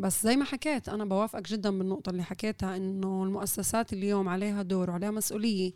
بس 0.00 0.22
زي 0.22 0.36
ما 0.36 0.44
حكيت 0.44 0.88
أنا 0.88 1.04
بوافقك 1.04 1.48
جدا 1.48 1.78
بالنقطة 1.78 2.10
اللي 2.10 2.22
حكيتها 2.22 2.76
إنه 2.76 3.24
المؤسسات 3.24 3.92
اليوم 3.92 4.28
عليها 4.28 4.62
دور 4.62 4.90
وعليها 4.90 5.10
مسؤولية 5.10 5.72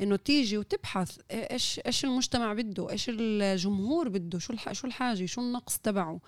إنه 0.00 0.16
تيجي 0.16 0.58
وتبحث 0.58 1.18
إيش 1.30 1.80
إيش 1.86 2.04
المجتمع 2.04 2.52
بده 2.52 2.90
إيش 2.90 3.06
الجمهور 3.08 4.08
بده 4.08 4.38
شو 4.38 4.54
شو 4.72 4.86
الحاجة 4.86 5.26
شو 5.26 5.40
النقص 5.40 5.78
تبعه؟ 5.78 6.20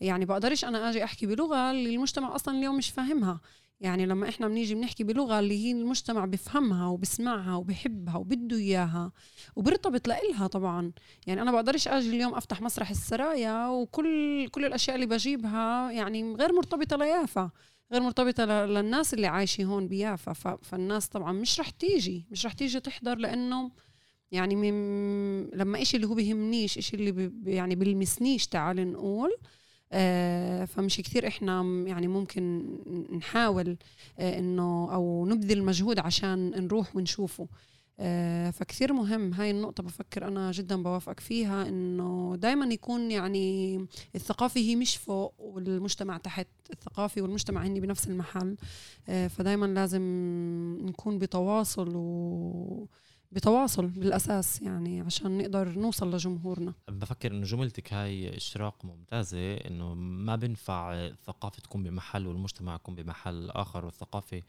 يعني 0.00 0.24
بقدرش 0.24 0.64
أنا 0.64 0.90
آجي 0.90 1.04
أحكي 1.04 1.25
بلغة 1.26 1.70
اللي 1.70 1.94
المجتمع 1.94 2.34
أصلا 2.34 2.58
اليوم 2.58 2.76
مش 2.76 2.90
فاهمها. 2.90 3.40
يعني 3.80 4.06
لما 4.06 4.28
إحنا 4.28 4.48
بنيجي 4.48 4.74
بنحكي 4.74 5.04
بلغة 5.04 5.38
اللي 5.38 5.64
هي 5.64 5.72
المجتمع 5.72 6.24
بفهمها 6.24 6.86
وبسمعها 6.88 7.54
وبحبها 7.56 8.16
وبده 8.16 8.56
إياها 8.56 9.12
وبرتبط 9.56 10.08
لإلها 10.08 10.46
طبعا. 10.46 10.92
يعني 11.26 11.42
أنا 11.42 11.52
بقدرش 11.52 11.88
آجي 11.88 12.08
اليوم 12.10 12.34
أفتح 12.34 12.62
مسرح 12.62 12.90
السرايا 12.90 13.68
وكل 13.68 14.48
كل 14.48 14.64
الأشياء 14.64 14.96
اللي 14.96 15.06
بجيبها 15.06 15.90
يعني 15.90 16.34
غير 16.34 16.52
مرتبطة 16.52 16.96
ليافا 16.96 17.50
غير 17.92 18.02
مرتبطة 18.02 18.44
للناس 18.44 19.14
اللي 19.14 19.26
عايشة 19.26 19.64
هون 19.64 19.88
بيافا. 19.88 20.58
فالناس 20.62 21.08
طبعا 21.08 21.32
مش 21.32 21.60
رح 21.60 21.70
تيجي 21.70 22.26
مش 22.30 22.46
رح 22.46 22.52
تيجي 22.52 22.80
تحضر 22.80 23.18
لأنه 23.18 23.70
يعني 24.32 24.56
من 24.56 24.70
لما 25.50 25.82
إشي 25.82 25.96
اللي 25.96 26.06
هو 26.06 26.14
بيهمنيش 26.14 26.78
إشي 26.78 26.96
اللي 26.96 27.32
يعني 27.44 27.74
بلمسنيش 27.74 28.46
تعال 28.46 28.92
نقول 28.92 29.30
فمش 30.66 30.96
كثير 30.96 31.26
إحنا 31.26 31.62
يعني 31.86 32.08
ممكن 32.08 32.66
نحاول 33.16 33.76
آه، 34.18 34.38
إنه 34.38 34.94
أو 34.94 35.26
نبذل 35.26 35.62
مجهود 35.64 35.98
عشان 35.98 36.50
نروح 36.50 36.96
ونشوفه. 36.96 37.48
آه، 38.00 38.50
فكثير 38.50 38.92
مهم. 38.92 39.32
هاي 39.34 39.50
النقطة 39.50 39.82
بفكر 39.82 40.28
أنا 40.28 40.52
جدا 40.52 40.82
بوافقك 40.82 41.20
فيها 41.20 41.68
إنه 41.68 42.36
دائما 42.36 42.74
يكون 42.74 43.10
يعني 43.10 43.76
الثقافة 44.14 44.60
هي 44.60 44.76
مش 44.76 44.96
فوق 44.96 45.34
والمجتمع 45.38 46.18
تحت 46.18 46.46
الثقافة 46.72 47.22
والمجتمع 47.22 47.62
هني 47.66 47.80
بنفس 47.80 48.08
المحل. 48.08 48.56
آه، 49.08 49.28
فدائما 49.28 49.66
لازم 49.66 50.02
نكون 50.82 51.18
بتواصل 51.18 51.92
و 51.96 52.86
بتواصل 53.32 53.86
بالأساس 53.86 54.62
يعني 54.62 55.00
عشان 55.00 55.38
نقدر 55.38 55.68
نوصل 55.68 56.14
لجمهورنا. 56.14 56.74
بفكر 56.88 57.32
إنه 57.32 57.44
جملتك 57.44 57.92
هاي 57.92 58.36
إشراق 58.36 58.84
ممتازة 58.84 59.54
إنه 59.54 59.94
ما 59.94 60.36
بنفع 60.36 60.94
الثقافة 60.94 61.62
تكون 61.62 61.82
بمحل 61.82 62.26
والمجتمع 62.26 62.74
يكون 62.74 62.94
بمحل 62.94 63.50
آخر 63.50 63.84
والثقافة 63.84 64.42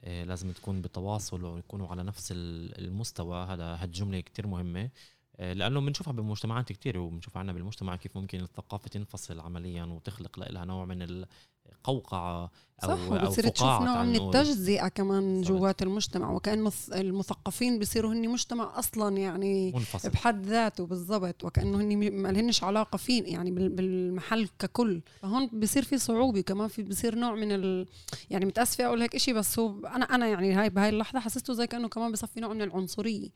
آه، 0.00 0.24
لازم 0.24 0.52
تكون 0.52 0.82
بتواصل 0.82 1.44
ويكونوا 1.44 1.88
على 1.88 2.02
نفس 2.02 2.28
المستوى. 2.32 3.46
هذا 3.46 3.64
هالجمله 3.64 4.20
كتير 4.20 4.46
مهمة 4.46 4.90
آه، 5.36 5.52
لأنه 5.52 5.80
بنشوفها 5.80 6.12
بمجتمعات 6.12 6.72
كثيره 6.72 6.98
وبنشوف 6.98 7.36
عنا 7.36 7.52
بالمجتمع 7.52 7.96
كيف 7.96 8.16
ممكن 8.16 8.40
الثقافة 8.40 8.88
تنفصل 8.88 9.40
عمليا 9.40 9.84
وتخلق 9.84 10.50
لها 10.50 10.64
نوع 10.64 10.84
من 10.84 11.24
القوقعه 11.72 12.50
أو 12.84 12.88
صح 12.88 13.10
وبتصير 13.10 13.48
تشوف 13.48 13.66
نوع 13.66 14.02
من 14.02 14.16
التجزئة 14.16 14.88
كمان 14.88 15.42
جوات 15.42 15.82
المجتمع 15.82 16.30
وكانه 16.30 16.72
المثقفين 16.92 17.78
بصيروا 17.78 18.12
هن 18.12 18.28
مجتمع 18.28 18.78
أصلا 18.78 19.16
يعني 19.16 19.72
منفصل. 19.72 20.10
بحد 20.10 20.46
ذاته 20.46 20.86
بالضبط 20.86 21.44
وكأنه 21.44 21.80
هن 21.80 22.12
ما 22.22 22.28
لهنش 22.28 22.64
علاقة 22.64 22.96
فيه 22.96 23.22
يعني 23.22 23.50
بالمحل 23.50 24.48
ككل. 24.58 25.02
فهون 25.22 25.46
بصير 25.46 25.84
في 25.84 25.98
صعوبة 25.98 26.40
كمان 26.40 26.68
في 26.68 26.82
بصير 26.82 27.14
نوع 27.14 27.34
من 27.34 27.52
ال 27.52 27.86
يعني 28.30 28.44
متأسفة 28.44 28.86
أقول 28.86 29.02
هيك 29.02 29.16
شيء 29.16 29.34
بس 29.34 29.58
هو 29.58 29.86
أنا 29.86 30.04
أنا 30.04 30.26
يعني 30.26 30.52
هاي 30.52 30.70
بهاي 30.70 30.88
اللحظة 30.88 31.20
حسيته 31.20 31.52
زي 31.52 31.66
كأنه 31.66 31.88
كمان 31.88 32.12
بصفي 32.12 32.40
نوع 32.40 32.52
من 32.52 32.62
العنصرية. 32.62 33.28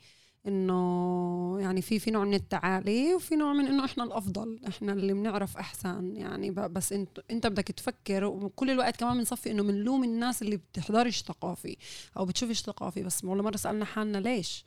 إنه 0.47 1.57
يعني 1.61 1.83
في 1.83 1.99
في 1.99 2.11
نوع 2.11 2.25
من 2.25 2.35
التعالي 2.35 3.15
وفي 3.15 3.37
نوع 3.37 3.53
من 3.53 3.67
إنه 3.67 3.85
إحنا 3.85 4.05
الأفضل 4.05 4.61
إحنا 4.69 4.93
اللي 4.93 5.13
بنعرف 5.13 5.57
أحسن 5.57 6.17
يعني. 6.17 6.51
بس 6.51 6.93
انت 6.93 7.21
إنت 7.31 7.47
بدك 7.47 7.65
تفكر 7.65 8.25
وكل 8.25 8.71
الوقت 8.71 8.97
كمان 8.97 9.19
بنصفي 9.19 9.51
إنه 9.51 9.63
بنلوم 9.63 10.05
الناس 10.05 10.43
اللي 10.43 10.57
بتحضرش 10.57 11.23
ثقافي 11.23 11.77
أو 12.17 12.25
بتشوفش 12.25 12.61
ثقافي. 12.63 13.03
بس 13.03 13.25
ولا 13.25 13.43
مرة 13.43 13.57
سألنا 13.57 13.85
حالنا 13.85 14.19
ليش؟ 14.19 14.65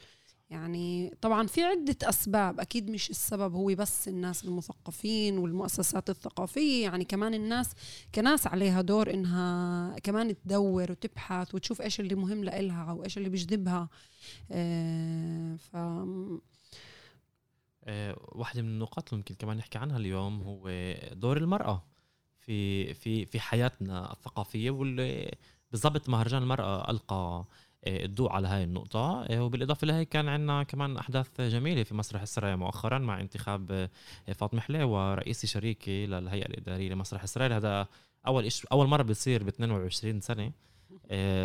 يعني 0.53 1.13
طبعا 1.21 1.47
في 1.47 1.63
عدة 1.63 1.97
أسباب 2.03 2.59
أكيد 2.59 2.89
مش 2.89 3.09
السبب 3.09 3.53
هو 3.53 3.65
بس 3.65 4.07
الناس 4.07 4.45
المثقفين 4.45 5.37
والمؤسسات 5.37 6.09
الثقافية 6.09 6.83
يعني 6.83 7.05
كمان 7.05 7.33
الناس 7.33 7.73
كناس 8.15 8.47
عليها 8.47 8.81
دور 8.81 9.13
إنها 9.13 9.99
كمان 9.99 10.35
تدور 10.35 10.91
وتبحث 10.91 11.55
وتشوف 11.55 11.81
إيش 11.81 11.99
اللي 11.99 12.15
مهم 12.15 12.43
لإلها 12.43 12.91
أو 12.91 13.03
إيش 13.03 13.17
اللي 13.17 13.29
بيجذبها. 13.29 13.89
آه 14.51 15.55
ف 15.55 15.75
آه، 17.85 18.15
واحدة 18.31 18.61
من 18.61 18.67
النقاط 18.67 19.09
اللي 19.09 19.17
ممكن 19.17 19.35
كمان 19.35 19.57
نحكي 19.57 19.77
عنها 19.77 19.97
اليوم 19.97 20.41
هو 20.41 20.69
دور 21.13 21.37
المرأة 21.37 21.83
في 22.39 22.93
في 22.93 23.25
في 23.25 23.39
حياتنا 23.39 24.13
الثقافية 24.13 24.71
واللي 24.71 25.31
بالضبط 25.71 26.09
مهرجان 26.09 26.43
المرأة 26.43 26.91
ألقى 26.91 27.45
آه، 27.87 28.05
الضوء 28.05 28.31
على 28.31 28.47
هاي 28.47 28.63
النقطة. 28.63 29.23
آه، 29.23 29.43
وبالإضافة 29.43 29.87
لهي 29.87 30.05
كان 30.05 30.29
عندنا 30.29 30.63
كمان 30.63 30.97
أحداث 30.97 31.41
جميلة 31.41 31.83
في 31.83 31.95
مسرح 31.95 32.21
السرايا 32.21 32.55
مؤخرا 32.55 32.99
مع 32.99 33.21
انتخاب 33.21 33.71
آه، 33.71 34.33
فاطمة 34.33 34.61
حليوة 34.61 35.15
رئيسي 35.15 35.47
شريكي 35.47 36.05
للهيئة 36.05 36.45
الإدارية 36.45 36.89
لمسرح 36.89 37.23
السرايا 37.23 37.57
هذا 37.57 37.87
أول 38.27 38.45
إش 38.45 38.65
أول 38.65 38.87
مرة 38.87 39.03
بيصير 39.03 39.43
ب 39.43 39.47
22 39.47 40.21
سنة. 40.21 40.51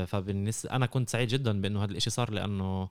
فبالنسبة 0.07 0.73
أنا 0.73 0.87
كنت 0.87 1.11
سعيد 1.11 1.28
جدا 1.28 1.61
بأنه 1.61 1.85
هذا 1.85 1.90
الإشي 1.90 2.11
صار 2.11 2.30
لأنه 2.30 2.88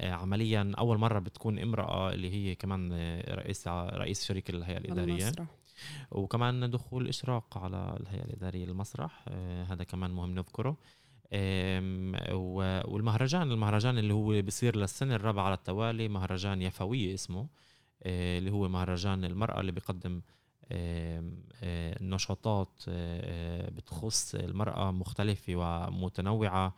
عمليا 0.00 0.72
أول 0.78 0.98
مرة 0.98 1.18
بتكون 1.18 1.58
امرأة 1.58 2.12
اللي 2.12 2.30
هي 2.30 2.54
كمان 2.54 2.92
رئيس 3.28 3.68
رئيس 3.68 4.24
شريك 4.24 4.50
الهيئة 4.50 4.78
الإدارية. 4.78 5.32
وكمان 6.10 6.70
دخول 6.70 7.08
إشراق 7.08 7.58
على 7.58 7.96
الهيئة 8.00 8.24
الإدارية 8.24 8.66
للمسرح. 8.66 9.24
هذا 9.70 9.84
كمان 9.84 10.10
مهم 10.10 10.34
نذكره. 10.34 10.76
والمهرجان 12.84 13.50
المهرجان 13.52 13.98
اللي 13.98 14.14
هو 14.14 14.42
بصير 14.42 14.76
للسنة 14.76 15.14
الرابعة 15.14 15.44
على 15.44 15.54
التوالي 15.54 16.08
مهرجان 16.08 16.62
يفوية 16.62 17.14
اسمه 17.14 17.48
آه، 18.02 18.38
اللي 18.38 18.50
هو 18.50 18.68
مهرجان 18.68 19.24
المرأة 19.24 19.60
اللي 19.60 19.72
بيقدم 19.72 20.20
آه، 20.72 21.22
نشاطات 22.00 22.82
آه، 22.88 23.70
بتخص 23.70 24.34
المرأة 24.34 24.90
مختلفة 24.90 25.54
ومتنوعة 25.56 26.74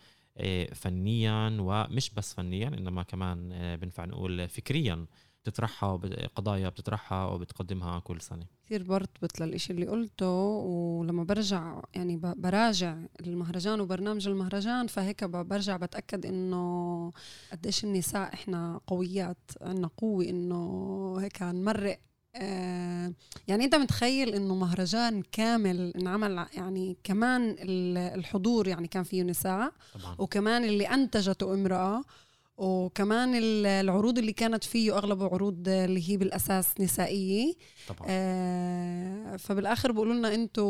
فنيا 0.75 1.57
ومش 1.61 2.11
بس 2.11 2.35
فنيا 2.35 2.69
إنما 2.69 3.03
كمان 3.03 3.77
بنفع 3.77 4.05
نقول 4.05 4.49
فكريا. 4.49 5.07
بتطرحها 5.45 6.01
قضايا 6.37 6.69
بتطرحها 6.69 7.27
وبتقدمها 7.27 7.99
كل 7.99 8.21
سنة 8.21 8.47
كثير 8.67 8.83
برتبط 8.83 9.41
للإشي 9.41 9.73
اللي 9.73 9.87
قلته 9.87 10.27
ولما 10.27 11.25
برجع 11.25 11.83
يعني 11.95 12.17
براجع 12.17 12.97
المهرجان 13.21 13.81
وبرنامج 13.81 14.29
المهرجان 14.29 14.87
فهيك 14.87 15.25
برجع 15.25 15.77
بتأكد 15.77 16.27
إنه 16.27 17.13
قديش 17.53 17.85
النساء 17.85 18.35
إحنا 18.35 18.81
قويات 18.87 19.51
عندنا 19.61 19.91
قوة 19.97 20.25
إنه 20.25 21.17
هيك 21.21 21.43
نمرق 21.43 21.99
آه 22.37 23.13
يعني 23.49 23.65
أنت 23.65 23.75
متخيل 23.75 24.29
إنه 24.35 24.55
مهرجان 24.55 25.23
كامل 25.23 25.93
انعمل 25.97 26.47
يعني 26.55 26.97
كمان 27.05 27.57
الحضور 27.59 28.69
يعني 28.69 28.89
كان 28.89 29.03
فيه 29.03 29.23
نساء 29.23 29.73
طبعا. 29.95 30.17
وكمان 30.19 30.65
اللي 30.65 30.85
أنتجته 30.87 31.55
امرأة 31.55 32.03
وكمان 32.61 33.33
العروض 33.65 34.19
اللي 34.19 34.33
كانت 34.33 34.65
فيه 34.65 34.99
اغلبه 34.99 35.25
عروض 35.25 35.69
اللي 35.69 36.11
هي 36.11 36.17
بالأساس 36.17 36.81
نسائية. 36.81 37.55
طبعا. 37.89 38.07
آه 38.11 39.37
فبالآخر 39.37 39.93
بيقولوا 39.93 40.15
لنا 40.15 40.35
أنتم 40.35 40.65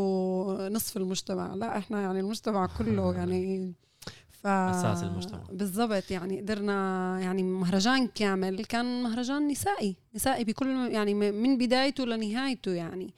نصف 0.72 0.96
المجتمع. 0.96 1.54
لا 1.54 1.78
إحنا 1.78 2.02
يعني 2.02 2.20
المجتمع 2.20 2.66
كله 2.78 3.14
يعني 3.18 3.72
ف... 4.30 4.46
أساس 4.46 5.02
المجتمع. 5.02 5.42
بالضبط 5.52 6.10
يعني 6.10 6.40
قدرنا 6.40 7.18
يعني 7.20 7.42
مهرجان 7.42 8.06
كامل. 8.06 8.64
كان 8.64 9.02
مهرجان 9.02 9.48
نسائي 9.48 9.96
نسائي 10.14 10.44
بكل 10.44 10.88
يعني 10.92 11.14
من 11.14 11.58
بدايته 11.58 12.06
لنهايته 12.06 12.70
يعني. 12.70 13.14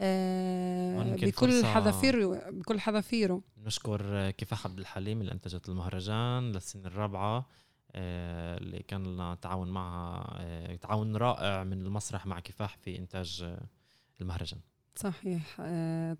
آه 0.00 1.16
بكل 1.16 1.64
حذافيره 1.64 2.50
بكل 2.50 2.80
حذافيره. 2.80 3.40
نشكر 3.64 4.30
كفاح 4.30 4.66
عبد 4.66 4.78
الحليم 4.78 5.20
اللي 5.20 5.32
أنتجت 5.32 5.68
المهرجان 5.68 6.52
للسنه 6.52 6.86
الرابعة 6.86 7.46
اللي 7.96 8.78
كان 8.78 9.02
لنا 9.14 9.34
تعاون 9.34 9.70
معها 9.70 10.36
آه، 10.40 10.76
تعاون 10.76 11.16
رائع 11.16 11.64
من 11.64 11.80
المسرح 11.80 12.26
مع 12.26 12.40
كفاح 12.40 12.76
في 12.76 12.98
إنتاج 12.98 13.42
آه، 13.42 13.66
المهرجان. 14.20 14.60
صحيح. 14.94 15.60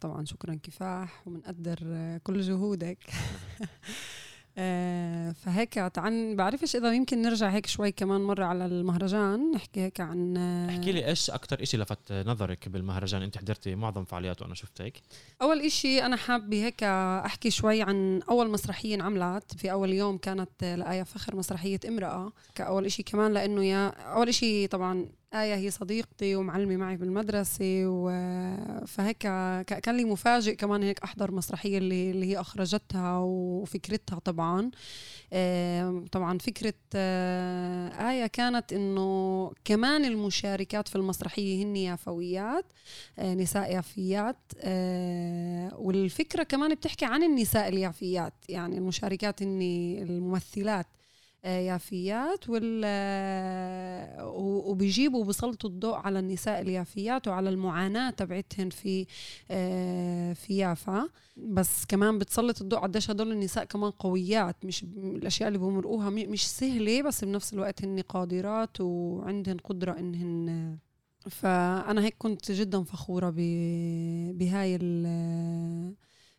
طبعا 0.01 0.25
شكرا 0.25 0.55
كفاح 0.55 1.27
وبنقدر 1.29 1.79
كل 2.23 2.41
جهودك. 2.41 2.99
آه، 4.59 5.33
فهيك 5.33 5.75
تعال 5.75 6.37
بعرفش 6.37 6.77
إذا 6.77 6.93
يمكن 6.93 7.23
نرجع 7.23 7.49
هيك 7.49 7.67
شوي 7.67 7.93
كمان 7.93 8.21
مرة 8.21 8.45
على 8.45 8.67
المهرجان 8.67 9.51
نحكي 9.51 9.81
هيك 9.81 10.01
عن 10.01 10.37
احكي 10.71 10.93
لي 10.93 11.07
إيش 11.07 11.31
أكثر 11.31 11.65
شيء 11.65 11.81
لفت 11.81 12.13
نظرك 12.13 12.69
بالمهرجان؟ 12.69 13.23
أنت 13.23 13.39
حضرتي 13.39 13.75
معظم 13.75 14.05
فعالياته 14.05 14.47
أنا 14.47 14.55
شفت 14.55 14.81
هيك. 14.81 15.03
أول 15.43 15.71
شيء 15.71 16.07
أنا 16.07 16.17
حابة 16.17 16.65
هيك 16.65 16.83
أحكي 16.83 17.51
شوي 17.51 17.83
عن 17.83 18.21
أول 18.31 18.51
مسرحية 18.51 18.95
انعملت 18.95 19.55
في 19.57 19.73
أول 19.73 19.93
يوم 19.93 20.19
كانت 20.19 20.65
لآية 20.65 21.03
فخر 21.03 21.37
مسرحية 21.37 21.81
امرأة 21.89 22.33
كأول 22.55 22.93
شيء 22.93 23.05
كمان 23.05 23.33
لإنه 23.33 23.65
يا 23.65 23.89
أول 23.89 24.35
شيء 24.35 24.69
طبعا 24.69 25.07
آية 25.43 25.55
هي 25.55 25.71
صديقتي 25.71 26.37
ومعلمة 26.37 26.77
معي 26.77 26.97
بالمدرسة. 26.97 27.87
فهيك 28.87 29.19
كان 29.67 29.97
لي 29.97 30.05
مفاجئ 30.05 30.55
كمان 30.55 30.83
هيك 30.83 31.01
أحضر 31.01 31.33
مسرحية 31.33 31.79
اللي, 31.79 32.11
اللي 32.11 32.27
هي 32.27 32.41
أخرجتها 32.41 33.19
وفكرتها 33.19 34.19
طبعا 34.19 34.71
طبعا 36.13 36.39
فكرة 36.39 36.75
آه، 36.95 38.11
آية 38.11 38.27
كانت 38.27 38.73
إنه 38.73 39.53
كمان 39.65 40.05
المشاركات 40.05 40.89
في 40.89 40.97
المسرحية 40.97 41.65
هن 41.65 41.77
يافويات 41.77 42.65
آه، 43.19 43.35
نساء 43.35 43.75
يافيات 43.75 44.37
آه، 44.61 45.77
والفكرة 45.77 46.43
كمان 46.43 46.75
بتحكي 46.75 47.05
عن 47.05 47.23
النساء 47.23 47.69
اليافيات 47.69 48.35
يعني 48.49 48.79
المشاركات 48.79 49.43
هن 49.43 49.63
الممثلات 50.03 50.87
يافيات 51.45 52.49
وال 52.49 52.85
وبيجيبوا 54.71 55.21
وبيسلطوا 55.21 55.71
الضوء 55.71 55.95
على 55.95 56.19
النساء 56.19 56.61
اليافيات 56.61 57.29
وعلى 57.29 57.49
المعاناة 57.51 58.11
تبعتهن 58.11 58.69
في 58.71 59.07
آه، 59.51 60.33
في 60.33 60.57
يافا. 60.57 61.09
بس 61.37 61.85
كمان 61.85 62.19
بتسلط 62.19 62.61
الضوء 62.63 62.79
قديش 62.79 63.11
هدول 63.11 63.33
النساء 63.33 63.65
كمان 63.65 63.91
قويات. 63.91 64.65
مش 64.65 64.83
الأشياء 64.83 65.49
اللي 65.49 65.59
بمرقوها 65.59 66.11
مش 66.11 66.49
سهلة 66.49 67.03
بس 67.03 67.25
بنفس 67.25 67.53
الوقت 67.55 67.85
هن 67.85 68.01
قادرات 68.01 68.81
وعندهن 68.81 69.57
قدرة 69.57 69.93
إنهن 69.99 70.77
فأنا 71.31 72.05
هيك 72.05 72.15
كنت 72.19 72.53
جدا 72.53 72.83
فخورة 72.85 73.31
بهاي 74.39 74.79
آه، 75.07 75.93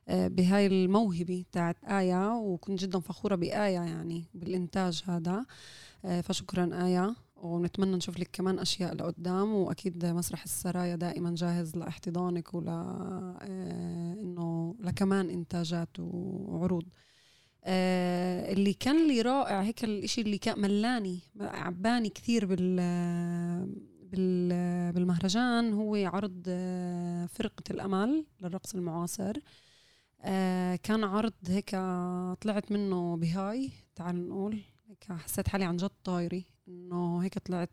بهاي 0.09 0.67
الموهبة 0.67 1.45
تاعت 1.51 1.83
آية 1.83 2.33
وكنت 2.35 2.79
جدا 2.79 2.99
فخورة 2.99 3.35
بآية 3.35 3.79
يعني 3.79 4.25
بالإنتاج 4.33 5.03
هذا. 5.07 5.45
آه، 6.05 6.21
فشكرا 6.21 6.85
آية 6.85 7.15
ونتمنى 7.35 7.95
نشوف 7.95 8.19
لك 8.19 8.29
كمان 8.33 8.59
أشياء 8.59 8.93
لقدام 8.95 9.53
وأكيد 9.53 10.05
مسرح 10.05 10.43
السرايا 10.43 10.95
دائما 10.95 11.35
جاهز 11.35 11.75
لإحتضانك 11.75 12.53
ولا 12.53 12.71
آه، 13.41 14.13
إنه 14.13 14.75
لكمان 14.79 15.29
إنتاجات 15.29 15.89
وعروض. 15.99 16.85
اللي 18.49 18.73
كان 18.73 19.07
لي 19.07 19.21
رائع 19.21 19.61
هيك 19.61 19.83
الإشي 19.83 20.21
اللي 20.21 20.37
كان 20.37 20.61
ملاني 20.61 21.19
عباني 21.39 22.09
كثير 22.09 22.45
بال 22.45 22.79
بالمهرجان 24.93 25.73
هو 25.73 25.95
عرض 25.95 26.43
فرقة 27.29 27.63
الأمل 27.71 28.25
للرقص 28.41 28.75
المعاصر. 28.75 29.37
آه 30.21 30.75
كان 30.75 31.03
عرض 31.03 31.33
هيك 31.47 31.69
طلعت 32.41 32.71
منه 32.71 33.17
بهاي 33.17 33.69
تعال 33.95 34.29
نقول 34.29 34.59
هيك 34.89 35.11
حسيت 35.11 35.47
حالي 35.47 35.63
عن 35.65 35.77
جد 35.77 35.89
طايرة. 36.03 36.43
إنه 36.67 37.17
هيك 37.23 37.37
طلعت 37.37 37.71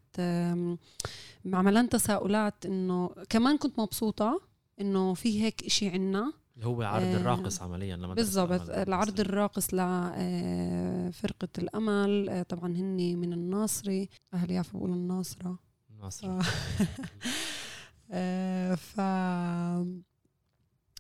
مع 1.45 1.63
ملان 1.63 1.89
تساؤلات 1.89 2.67
إنه 2.67 3.11
كمان 3.29 3.59
كنت 3.59 3.79
مبسوطة 3.79 4.41
إنه 4.81 5.15
في 5.15 5.43
هيك 5.43 5.65
إشي 5.65 5.89
عنا. 5.89 6.33
اللي 6.57 6.67
هو 6.67 6.83
عرض 6.83 7.05
آه 7.05 7.17
الراقص 7.17 7.63
عمليا 7.63 7.97
لما 7.97 8.15
بالضبط. 8.15 8.71
العرض 8.71 9.21
الراقص 9.21 9.75
لفرقة 9.75 11.49
آه 11.59 11.59
الأمل. 11.59 12.29
آه 12.29 12.43
طبعا 12.43 12.73
هني 12.77 13.17
من 13.17 13.33
الناصري. 13.33 14.09
أهل 14.35 14.51
يافا 14.51 14.79
بقولوا 14.79 14.95
الناصرة. 14.97 15.59
الناصرة. 15.91 16.43
آه 18.11 18.75
ف 18.75 19.01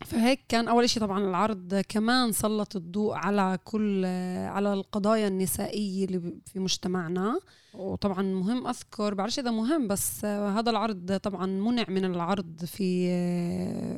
فهيك 0.04 0.40
كان 0.48 0.68
أول 0.68 0.90
شيء 0.90 1.02
طبعا 1.02 1.18
العرض 1.18 1.82
كمان 1.88 2.32
سلط 2.32 2.76
الضوء 2.76 3.14
على 3.14 3.58
كل 3.64 4.04
على 4.48 4.72
القضايا 4.72 5.28
النسائية 5.28 6.04
اللي 6.04 6.20
في 6.46 6.58
مجتمعنا. 6.58 7.40
وطبعا 7.74 8.22
مهم 8.22 8.66
أذكر 8.66 9.14
بعرفش 9.14 9.38
إذا 9.38 9.50
مهم 9.50 9.88
بس 9.88 10.24
هذا 10.24 10.70
العرض 10.70 11.16
طبعا 11.22 11.46
منع 11.46 11.84
من 11.88 12.04
العرض 12.04 12.64
في 12.64 13.08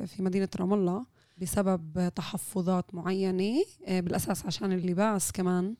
في 0.07 0.23
مدينة 0.23 0.49
رام 0.59 0.73
الله 0.73 1.05
بسبب 1.41 2.11
تحفظات 2.15 2.95
معينة 2.95 3.63
بالأساس 3.87 4.45
عشان 4.45 4.71
اللباس 4.71 5.31
كمان. 5.31 5.75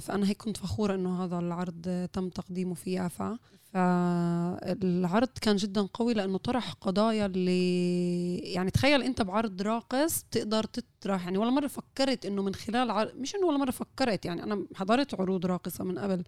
فأنا 0.00 0.28
هيك 0.28 0.36
كنت 0.36 0.56
فخورة 0.56 0.94
إنه 0.94 1.24
هذا 1.24 1.38
العرض 1.38 2.08
تم 2.12 2.28
تقديمه 2.28 2.74
في 2.74 2.92
يافا. 2.92 3.38
فالعرض 3.76 5.28
كان 5.40 5.56
جدا 5.56 5.82
قوي 5.82 6.14
لأنه 6.14 6.38
طرح 6.38 6.72
قضايا 6.72 7.26
اللي 7.26 8.36
يعني 8.38 8.70
تخيل 8.70 9.02
أنت 9.02 9.22
بعرض 9.22 9.62
راقص 9.62 10.22
تقدر 10.30 10.64
تطرح. 10.64 11.24
يعني 11.24 11.38
ولا 11.38 11.50
مرة 11.50 11.66
فكرت 11.66 12.26
إنه 12.26 12.42
من 12.42 12.54
خلال 12.54 12.90
عرض 12.90 13.14
مش 13.16 13.34
إنه 13.34 13.46
ولا 13.46 13.58
مرة 13.58 13.70
فكرت 13.70 14.24
يعني 14.24 14.42
أنا 14.42 14.66
حضرت 14.74 15.20
عروض 15.20 15.46
راقصة 15.46 15.84
من 15.84 15.98
قبل 15.98 16.24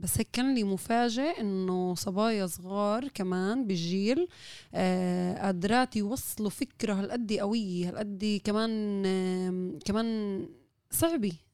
بس 0.00 0.18
هيك 0.18 0.28
كان 0.32 0.54
لي 0.54 0.64
مفاجئ 0.64 1.40
إنه 1.40 1.94
صبايا 1.94 2.46
صغار 2.46 3.08
كمان 3.08 3.66
بالجيل 3.66 4.28
قادرات 5.42 5.96
يوصلوا 5.96 6.50
فكرة 6.50 6.92
هالقد 6.94 7.32
قوية 7.32 7.88
هالقد 7.88 8.40
كمان 8.44 9.02
كمان 9.84 10.48
صعبة. 10.90 11.32
آه، 11.32 11.47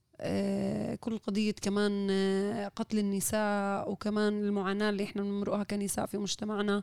كل 1.01 1.19
قضية 1.19 1.53
كمان 1.53 2.09
آه، 2.11 2.69
قتل 2.69 2.99
النساء 2.99 3.91
وكمان 3.91 4.45
المعاناة 4.45 4.91
اللي 4.91 5.05
إحنا 5.05 5.23
بنمرقها 5.23 5.63
كنساء 5.65 6.07
في 6.07 6.19
مجتمعنا. 6.19 6.83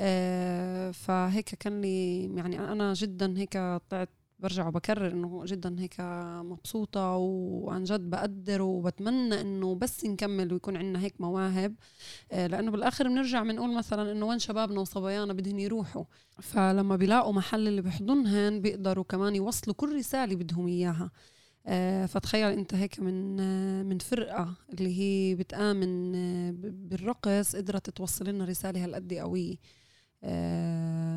آه، 0.00 0.90
فهيك 0.90 1.54
كان 1.54 1.80
لي 1.80 2.24
يعني 2.36 2.58
أنا 2.60 2.94
جدا 2.94 3.38
هيك 3.38 3.52
طلعت 3.90 4.08
برجع 4.38 4.68
وبكرر 4.68 5.06
إنه 5.12 5.44
جدا 5.46 5.76
هيك 5.80 6.00
مبسوطة 6.44 7.16
وعن 7.16 7.84
جد 7.84 8.00
بقدر 8.10 8.62
وبتمنى 8.62 9.40
إنه 9.40 9.74
بس 9.74 10.04
نكمل 10.04 10.52
ويكون 10.52 10.76
عندنا 10.76 11.00
هيك 11.04 11.20
مواهب. 11.20 11.74
لأنه 12.32 12.70
بالآخر 12.70 13.08
بنرجع 13.08 13.42
بنقول 13.42 13.74
مثلا 13.74 14.12
إنه 14.12 14.26
وين 14.26 14.38
شبابنا 14.38 14.80
وصبايانا 14.80 15.32
بدهم 15.32 15.58
يروحوا. 15.58 16.04
فلما 16.42 16.96
بيلاقوا 16.96 17.32
محل 17.32 17.68
اللي 17.68 17.82
بيحضنهن 17.82 18.60
بيقدروا 18.60 19.04
كمان 19.04 19.36
يوصلوا 19.36 19.74
كل 19.76 19.96
رسالة 19.96 20.36
بدهم 20.36 20.66
إياها. 20.66 21.04
آه، 21.04 21.37
فتخيل 22.08 22.52
انت 22.52 22.74
هيك 22.74 23.00
من 23.00 23.40
آه، 23.40 23.82
من 23.82 23.98
فرقة 23.98 24.54
اللي 24.72 25.00
هي 25.00 25.34
بتآمن 25.34 26.14
آه، 26.14 26.50
بالرقص 26.60 27.56
قدرت 27.56 27.90
توصل 27.90 28.28
لنا 28.28 28.44
رسالة 28.44 28.84
هالقد 28.84 29.14
قويه 29.14 29.56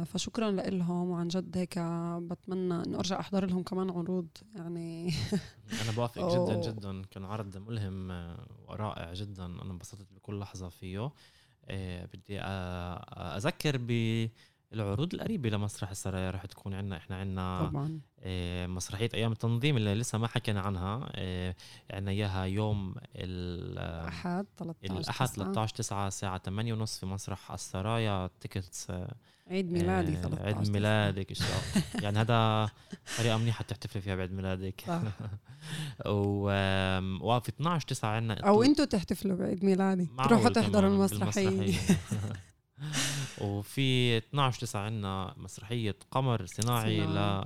فشكرا 0.05 0.51
لهم 0.51 1.09
وعن 1.09 1.27
جد 1.27 1.57
هيك 1.57 1.79
بتمنى 2.19 2.83
إنه 2.83 2.99
أرجع 2.99 3.19
أحضر 3.19 3.45
لهم 3.45 3.63
كمان 3.63 3.89
عروض. 3.89 4.27
يعني 4.55 5.13
أنا 5.83 5.91
بوافق 5.95 6.33
جدا 6.33 6.71
جدا. 6.71 7.01
كان 7.11 7.25
عرض 7.25 7.57
ملهم 7.57 8.11
ورائع 8.67 9.13
جدا. 9.13 9.45
أنا 9.45 9.71
انبسطت 9.71 10.13
بكل 10.13 10.39
لحظة 10.39 10.69
فيه. 10.69 11.11
بدي 12.13 12.39
أذكر 12.41 13.77
ب 13.77 13.91
العروض 14.73 15.13
القريبة 15.13 15.49
لمسرح 15.49 15.89
السرايا 15.89 16.31
رح 16.31 16.45
تكون 16.45 16.73
عندنا. 16.73 16.97
إحنا 16.97 17.15
عندنا 17.15 17.71
آه، 18.19 18.67
مسرحية 18.67 19.09
أيام 19.13 19.31
التنظيم 19.31 19.77
اللي 19.77 19.95
لسه 19.95 20.17
ما 20.17 20.27
حكينا 20.27 20.61
عنها. 20.61 21.09
آه، 21.15 21.55
عندنا 21.91 22.11
إياها 22.11 22.45
يوم 22.45 22.95
الأحد 23.15 24.45
13 24.57 24.97
الأحد 24.97 25.27
13 25.27 25.75
9 25.75 26.07
الساعة 26.07 26.37
8 26.37 26.73
ونص 26.73 26.99
في 26.99 27.05
مسرح 27.05 27.51
السرايا. 27.51 28.29
تيكتس 28.41 28.87
عيد 29.47 29.71
ميلادي 29.71 30.15
13 30.15 30.45
عيد 30.45 30.69
ميلادك 30.69 31.29
إن 31.29 31.35
شاء 31.35 31.47
الله. 31.47 31.83
يعني 32.03 32.19
هذا 32.19 32.69
طريقه 33.17 33.37
منيحه 33.37 33.63
تحتفلي 33.63 34.01
فيها 34.01 34.15
بعيد 34.15 34.31
ميلادك. 34.31 34.83
و... 36.05 36.49
وفي 37.21 37.49
12 37.49 37.87
9 37.87 38.09
عندنا 38.09 38.47
أو 38.47 38.63
أنتم 38.63 38.83
تحتفلوا 38.83 39.37
بعيد 39.37 39.65
ميلادي. 39.65 40.09
تروحوا 40.17 40.49
تحضروا 40.49 40.89
المسرحية. 40.89 41.73
وفي 43.43 44.17
12 44.17 44.59
9 44.59 44.81
عندنا 44.81 45.33
مسرحية 45.37 45.95
قمر 46.11 46.45
صناعي 46.45 47.01
ل 47.01 47.43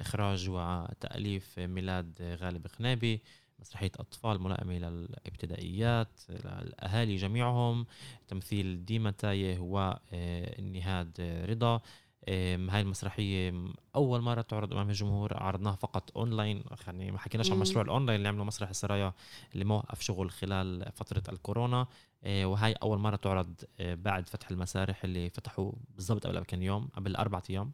إخراج 0.00 0.48
وتأليف 0.48 1.58
ميلاد 1.58 2.36
غالب 2.42 2.66
خنابي 2.66 3.22
مسرحية 3.58 3.92
أطفال 3.98 4.42
ملائمة 4.42 4.78
للابتدائيات 4.78 6.20
للاهالي 6.28 7.16
جميعهم 7.16 7.86
تمثيل 8.28 8.84
ديما 8.84 9.10
تاية 9.10 9.58
ونهاد 9.60 11.20
رضا. 11.48 11.80
هاي 12.28 12.80
المسرحية 12.80 13.54
أول 13.96 14.20
مرة 14.20 14.40
تعرض 14.40 14.72
أمام 14.72 14.88
الجمهور 14.88 15.42
عرضناها 15.42 15.76
فقط 15.76 16.16
أونلاين 16.16 16.64
يعني 16.86 17.10
ما 17.10 17.18
حكيناش 17.18 17.50
عن 17.50 17.58
مشروع 17.58 17.84
الأونلاين 17.84 18.16
اللي 18.16 18.28
عمله 18.28 18.44
مسرح 18.44 18.68
السرايا 18.68 19.12
اللي 19.54 19.64
موقف 19.64 20.00
شغل 20.00 20.30
خلال 20.30 20.92
فترة 20.94 21.22
الكورونا. 21.32 21.80
آه، 21.80 21.86
وهي 22.24 22.72
أول 22.72 22.98
مرة 22.98 23.16
تعرض 23.16 23.60
آه، 23.80 23.94
بعد 23.94 24.28
فتح 24.28 24.50
المسارح 24.50 25.04
اللي 25.04 25.30
فتحوا 25.30 25.72
بالضبط 25.94 26.26
قبل 26.26 26.44
كم 26.44 26.62
يوم 26.62 26.88
قبل 26.88 27.16
أربعة 27.16 27.42
أيام 27.50 27.72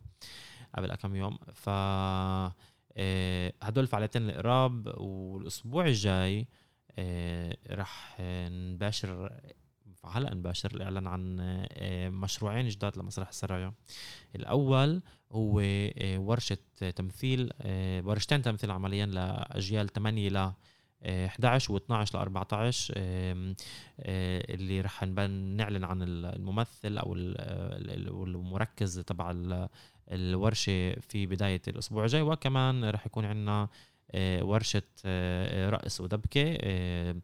قبل 0.75 0.95
كم 0.95 1.17
يوم. 1.17 1.39
ف 1.55 1.69
آه، 1.69 3.53
هدول 3.63 3.85
الفعاليتين 3.85 4.31
القراب 4.31 4.87
والأسبوع 4.97 5.87
الجاي 5.87 6.49
رح 7.71 8.17
نباشر 8.51 9.41
هلا 10.05 10.35
نباشر 10.35 10.71
الإعلان 10.75 11.07
عن 11.07 11.37
مشروعين 12.21 12.69
جداد 12.69 12.99
لمسرح 12.99 13.29
السرايا. 13.29 13.73
الأول 14.37 15.03
هو 15.33 15.63
ورشة 16.17 16.59
تمثيل 16.97 17.51
ورشتين 18.05 18.43
تمثيل 18.43 18.71
عمليا 18.71 19.07
لأجيال 19.07 19.89
8 19.89 20.29
ل 20.29 20.53
11 21.05 21.79
و12 21.79 22.15
ل 22.15 22.17
14 22.17 22.95
اللي 24.51 24.81
رح 24.81 25.03
نعلن 25.03 25.85
عن 25.85 26.03
الممثل 26.03 26.99
أو 26.99 27.15
المركز 28.25 28.99
تبع 28.99 29.35
الورشة 30.13 31.01
في 31.01 31.27
بداية 31.27 31.63
الأسبوع 31.69 32.05
الجاي. 32.05 32.23
وكمان 32.23 32.91
رح 32.91 33.07
يكون 33.07 33.25
عندنا 33.25 33.69
آه، 34.15 34.45
ورشة 34.45 34.83
آه، 35.05 35.71
رقص 35.71 36.01
ودبكه 36.01 36.59
آه، 36.61 37.17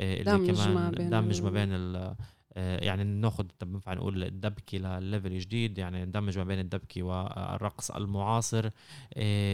اللي 0.00 0.24
دمج 0.24 0.50
كمان 0.50 0.74
ما 0.74 0.90
بين 0.90 1.10
دمج 1.10 1.42
ما 1.42 1.50
بين 1.50 2.14
يعني 2.56 3.04
ناخذ 3.04 3.46
بنفع 3.60 3.94
نقول 3.94 4.24
الدبكه 4.24 4.78
ل 4.78 4.88
level 4.88 5.38
جديد 5.38 5.78
يعني 5.78 6.04
ندمج 6.04 6.38
ما 6.38 6.44
بين 6.44 6.58
الدبكه 6.58 7.02
والرقص 7.02 7.90
المعاصر. 7.90 8.70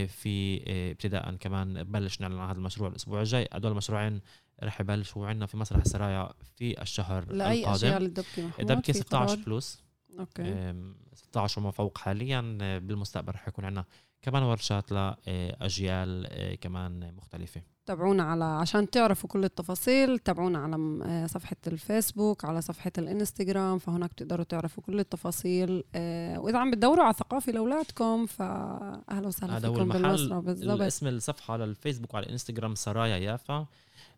في 0.07 0.63
ابتداء 0.91 1.35
كمان 1.35 1.83
بلش 1.83 2.21
نعلن 2.21 2.39
عن 2.39 2.49
هذا 2.49 2.59
المشروع 2.59 2.89
الأسبوع 2.89 3.21
الجاي. 3.21 3.49
هدول 3.53 3.73
المشروعين 3.73 4.21
رح 4.63 4.81
يبلشوا 4.81 5.27
عندنا 5.27 5.47
في 5.47 5.57
مسرح 5.57 5.81
السرايا 5.81 6.33
في 6.57 6.83
الشهر 6.83 7.33
لأي 7.33 7.61
القادم. 7.61 7.99
للدبكة 7.99 8.51
الدبكة 8.61 8.93
16 8.93 9.37
plus 9.37 9.83
okay. 10.19 10.75
16 11.15 11.61
وما 11.61 11.71
فوق 11.71 11.99
حاليا. 11.99 12.59
آه، 12.63 12.79
بالمستقبل 12.79 13.33
رح 13.33 13.49
يكون 13.49 13.65
عندنا 13.65 13.85
كمان 14.23 14.43
ورشات 14.43 14.93
لأجيال 14.93 16.29
كمان 16.61 17.15
مختلفة. 17.15 17.63
تابعونا 17.87 18.23
على 18.23 18.45
عشان 18.45 18.91
تعرفوا 18.91 19.29
كل 19.29 19.45
التفاصيل 19.45 20.19
تابعونا 20.19 20.59
على 20.59 21.01
آه، 21.05 21.27
صفحة 21.27 21.57
الفيسبوك 21.67 22.45
على 22.45 22.61
صفحة 22.61 22.93
الانستغرام 22.99 23.79
فهناك 23.79 24.11
بتقدروا 24.11 24.45
تعرفوا 24.45 24.83
كل 24.83 25.01
التفاصيل 25.01 25.85
آه، 25.95 26.41
وإذا 26.41 26.59
عم 26.59 26.71
بتدوروا 26.71 27.05
على 27.05 27.15
ثقافة 27.15 27.53
لأولادكم 27.53 28.27
فأهلا 28.27 29.27
وسهلا 29.27 29.57
هذا 29.57 29.73
فيكم 29.73 29.89
بالمصرة 29.89 30.41
بالضبط. 30.41 30.81
اسم 30.81 31.07
الصفحة 31.07 31.53
على 31.55 31.65
الفيسبوك 31.65 32.15
وعلى 32.15 32.27
الانستغرام 32.27 32.75
سرايا 32.75 33.17
يافا. 33.17 33.67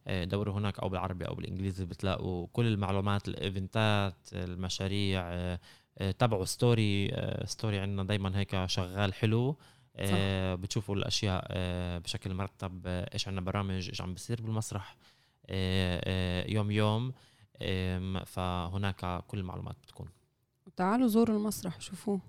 آه، 0.07 0.25
دوروا 0.25 0.55
هناك 0.55 0.81
أو 0.81 0.89
بالعربي 0.89 1.27
أو 1.29 1.35
بالإنجليزي 1.35 1.85
بتلاقوا 1.85 2.47
كل 2.53 2.67
المعلومات 2.67 3.29
الإيفنتات 3.29 4.15
المشاريع 4.33 5.25
تابعوا 6.19 6.45
story 6.45 7.17
story 7.45 7.79
عندنا 7.79 8.05
دايما 8.05 8.39
هيك 8.39 8.67
شغال 8.67 9.15
حلو. 9.15 9.57
آه 9.97 10.55
بتشوفوا 10.55 10.97
الأشياء 10.97 11.45
آه 11.51 11.99
بشكل 11.99 12.35
مرتب 12.35 12.83
آه 12.87 13.11
إيش 13.15 13.29
عندنا 13.29 13.45
برامج 13.45 13.89
إيش 13.89 14.01
عم 14.01 14.15
بصير 14.15 14.43
بالمسرح 14.43 14.97
آه 15.47 16.01
آه 16.05 16.51
يوم 16.51 16.71
يوم. 16.71 17.13
فهناك 18.27 19.25
كل 19.27 19.39
المعلومات 19.39 19.77
بتكون. 19.83 20.09
تعالوا 20.77 21.07
زوروا 21.09 21.37
المسرح 21.37 21.81
شوفوه 21.81 22.21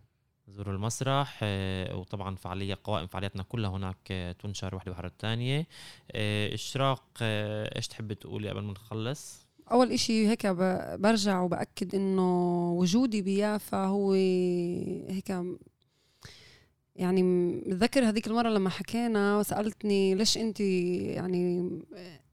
زوروا 0.47 0.73
المسرح 0.73 1.39
آه 1.43 1.95
وطبعا 1.95 2.35
فعالية 2.35 2.77
قوائم 2.83 3.07
فعالياتنا 3.07 3.43
كلها 3.43 3.69
هناك 3.69 4.35
تنشر 4.39 4.75
واحدة 4.75 4.91
ورا 4.91 5.07
الثانية. 5.07 5.67
إشراق 6.53 7.03
إيش 7.21 7.87
تحبي 7.87 8.15
تقولي 8.15 8.49
قبل 8.49 8.61
ما 8.61 8.71
نخلص؟ 8.71 9.45
أول 9.71 9.91
إشي 9.91 10.27
هيك 10.27 10.47
برجع 10.47 11.41
وبأكد 11.41 11.95
إنه 11.95 12.69
وجودي 12.71 13.21
بيافا 13.21 13.85
هو 13.85 14.11
هيك 15.09 15.31
يعني 16.95 17.23
متذكر 17.23 18.09
هذيك 18.09 18.27
المرة 18.27 18.49
لما 18.49 18.69
حكينا 18.69 19.37
وسألتني 19.37 20.15
ليش 20.15 20.37
أنت 20.37 20.59
يعني 20.59 21.69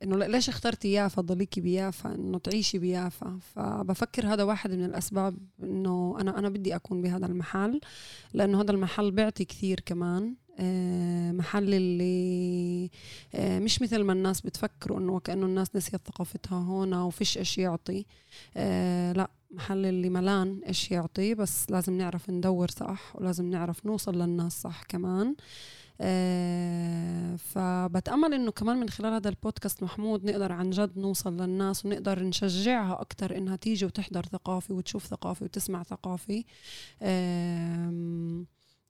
إنه 0.03 0.17
ليش 0.17 0.49
اخترتي 0.49 0.93
يافا؟ 0.93 1.23
ضليكي 1.23 1.61
بيافا 1.61 2.15
إنه 2.15 2.39
تعيشي 2.39 2.79
بيافا. 2.79 3.39
فبفكر 3.55 4.27
هذا 4.27 4.43
واحد 4.43 4.71
من 4.71 4.85
الأسباب 4.85 5.37
إنه 5.63 6.17
أنا 6.21 6.39
أنا 6.39 6.49
بدي 6.49 6.77
أكون 6.77 7.03
بهذا 7.03 7.27
المحل 7.27 7.81
لأنه 8.35 8.61
هذا 8.61 8.71
المحل 8.71 9.11
بيعطي 9.11 9.45
كثير 9.45 9.81
كمان. 9.81 10.35
محل 11.33 11.75
اللي 11.75 12.91
آه، 13.35 13.59
مش 13.59 13.83
مثل 13.83 14.03
ما 14.03 14.13
الناس 14.13 14.41
بتفكروا 14.41 14.99
إنه 14.99 15.13
وكانه 15.13 15.47
الناس 15.47 15.77
نسيت 15.77 16.01
ثقافتها 16.07 16.59
هون 16.59 16.95
وفيش 16.95 17.39
إيش 17.39 17.59
يعطي. 17.59 18.07
آه، 18.57 19.13
لا 19.13 19.31
محل 19.51 19.87
اللي 19.87 20.11
ملان 20.11 20.61
إيش 20.69 20.91
يعطي 20.91 21.35
بس 21.35 21.71
لازم 21.71 21.99
نعرف 21.99 22.31
ندور 22.31 22.71
صح 22.71 23.17
ولازم 23.17 23.51
نعرف 23.51 23.87
نوصل 23.87 24.15
للناس 24.23 24.61
صح 24.61 24.83
كمان. 24.83 25.35
فبتأمل 27.39 28.35
إنه 28.35 28.51
كمان 28.51 28.77
من 28.77 28.89
خلال 28.89 29.13
هذا 29.13 29.29
البودكاست 29.29 29.83
محمود 29.83 30.25
نقدر 30.25 30.53
عن 30.53 30.71
جد 30.71 30.99
نوصل 30.99 31.37
للناس 31.41 31.87
ونقدر 31.87 32.23
نشجعها 32.23 33.01
أكثر 33.01 33.37
إنها 33.37 33.57
تيجي 33.57 33.85
وتحضر 33.85 34.27
ثقافي 34.27 34.73
وتشوف 34.73 35.07
ثقافي 35.07 35.45
وتسمع 35.45 35.83
ثقافي. 35.83 36.45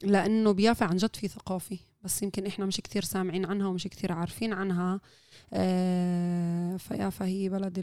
لأنه 0.02 0.52
بيافا 0.52 0.86
عن 0.86 0.96
جد 0.96 1.16
في 1.16 1.28
ثقافه 1.28 1.78
بس 2.02 2.22
يمكن 2.22 2.46
إحنا 2.46 2.66
مش 2.66 2.80
كثير 2.80 3.02
سامعين 3.02 3.44
عنها 3.44 3.66
ومش 3.66 3.86
كثير 3.86 4.12
عارفين 4.12 4.52
عنها 4.52 5.00
آه، 5.52 6.76
فيافا 6.76 7.26
هي 7.26 7.48
بلد 7.48 7.82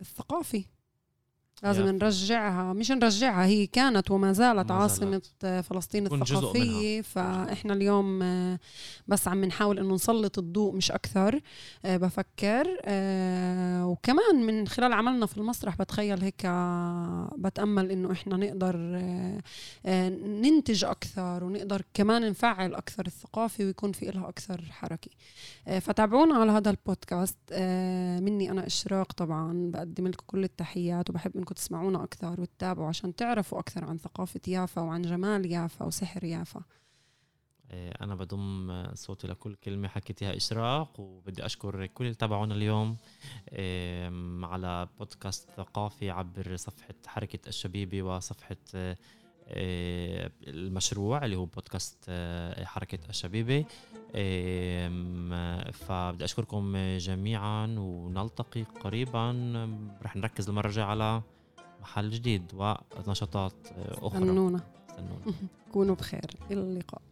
الثقافه 0.00 0.64
لازم 1.62 1.84
yeah. 1.86 2.02
نرجعها. 2.02 2.72
مش 2.72 2.90
نرجعها 2.90 3.46
هي 3.46 3.66
كانت 3.66 4.10
وما 4.10 4.32
زالت 4.32 4.70
عاصمة 4.70 5.22
فلسطين 5.40 6.06
الثقافية. 6.06 7.02
فإحنا 7.02 7.72
اليوم 7.72 8.22
آه، 8.22 8.58
بس 9.08 9.28
عم 9.28 9.44
نحاول 9.44 9.78
إنه 9.78 9.94
نسلط 9.94 10.38
الضوء 10.38 10.74
مش 10.74 10.90
أكثر 10.90 11.40
آه، 11.84 11.96
بفكر 11.96 12.80
آه، 12.84 13.86
وكمان 13.86 14.46
من 14.46 14.68
خلال 14.68 14.92
عملنا 14.92 15.26
في 15.26 15.38
المسرح 15.38 15.76
بتخيل 15.76 16.22
هيك 16.22 16.46
بتأمل 17.38 17.90
إنه 17.90 18.12
إحنا 18.12 18.36
نقدر 18.36 18.76
ننتج 20.26 20.84
أكثر 20.84 21.44
ونقدر 21.44 21.82
كمان 21.94 22.30
نفعل 22.30 22.74
أكثر 22.74 23.06
الثقافة 23.06 23.64
ويكون 23.64 23.92
في 23.92 24.06
لها 24.06 24.28
أكثر 24.28 24.64
حركة. 24.70 25.10
فتابعونا 25.80 26.34
على 26.34 26.52
هذا 26.52 26.70
البودكاست. 26.70 27.36
مني 28.20 28.50
أنا 28.50 28.66
إشراق 28.66 29.12
طبعا 29.12 29.70
بقدم 29.70 30.08
لكم 30.08 30.24
كل 30.26 30.44
التحيات 30.44 31.10
وبحب 31.10 31.36
إنكم 31.36 31.49
تسمعونا 31.54 32.04
أكثر 32.04 32.40
وتتابعوا 32.40 32.88
عشان 32.88 33.16
تعرفوا 33.16 33.58
أكثر 33.58 33.84
عن 33.84 33.98
ثقافة 33.98 34.40
يافا 34.48 34.82
وعن 34.82 35.02
جمال 35.02 35.46
يافا 35.46 35.84
وسحر 35.84 36.24
يافا. 36.24 36.62
إيه، 37.70 37.92
أنا 38.00 38.14
بضم 38.14 38.86
صوتي 38.94 39.26
لكل 39.26 39.54
كلمة 39.54 39.88
حكيتيها 39.88 40.36
إشراق 40.36 41.00
وبدي 41.00 41.46
أشكر 41.46 41.86
كل 41.86 42.04
اللي 42.04 42.14
تابعونا 42.14 42.54
اليوم 42.54 42.96
على 44.44 44.88
بودكاست 44.98 45.50
ثقافي 45.56 46.10
عبر 46.10 46.56
صفحة 46.56 46.94
حركة 47.06 47.48
الشبيبة 47.48 48.02
وصفحة 48.02 48.56
إيه، 49.50 50.32
المشروع 50.46 51.24
اللي 51.24 51.36
هو 51.36 51.44
بودكاست 51.44 52.04
إيه، 52.08 52.64
حركة 52.64 52.98
الشبيبة 53.08 53.64
فبدي 55.72 56.24
أشكركم 56.24 56.76
جميعا 56.98 57.66
ونلتقي 57.78 58.62
قريبا. 58.62 59.30
رح 60.02 60.16
نركز 60.16 60.48
المرة 60.48 60.66
الجاية 60.66 60.84
على 60.84 61.22
محل 61.82 62.10
جديد 62.10 62.42
ونشاطات 63.06 63.52
أخرى. 63.88 64.18
استنونا. 64.18 64.60
كونوا 65.72 65.94
بخير. 65.94 66.30
إلى 66.50 66.60
اللقاء. 66.60 67.02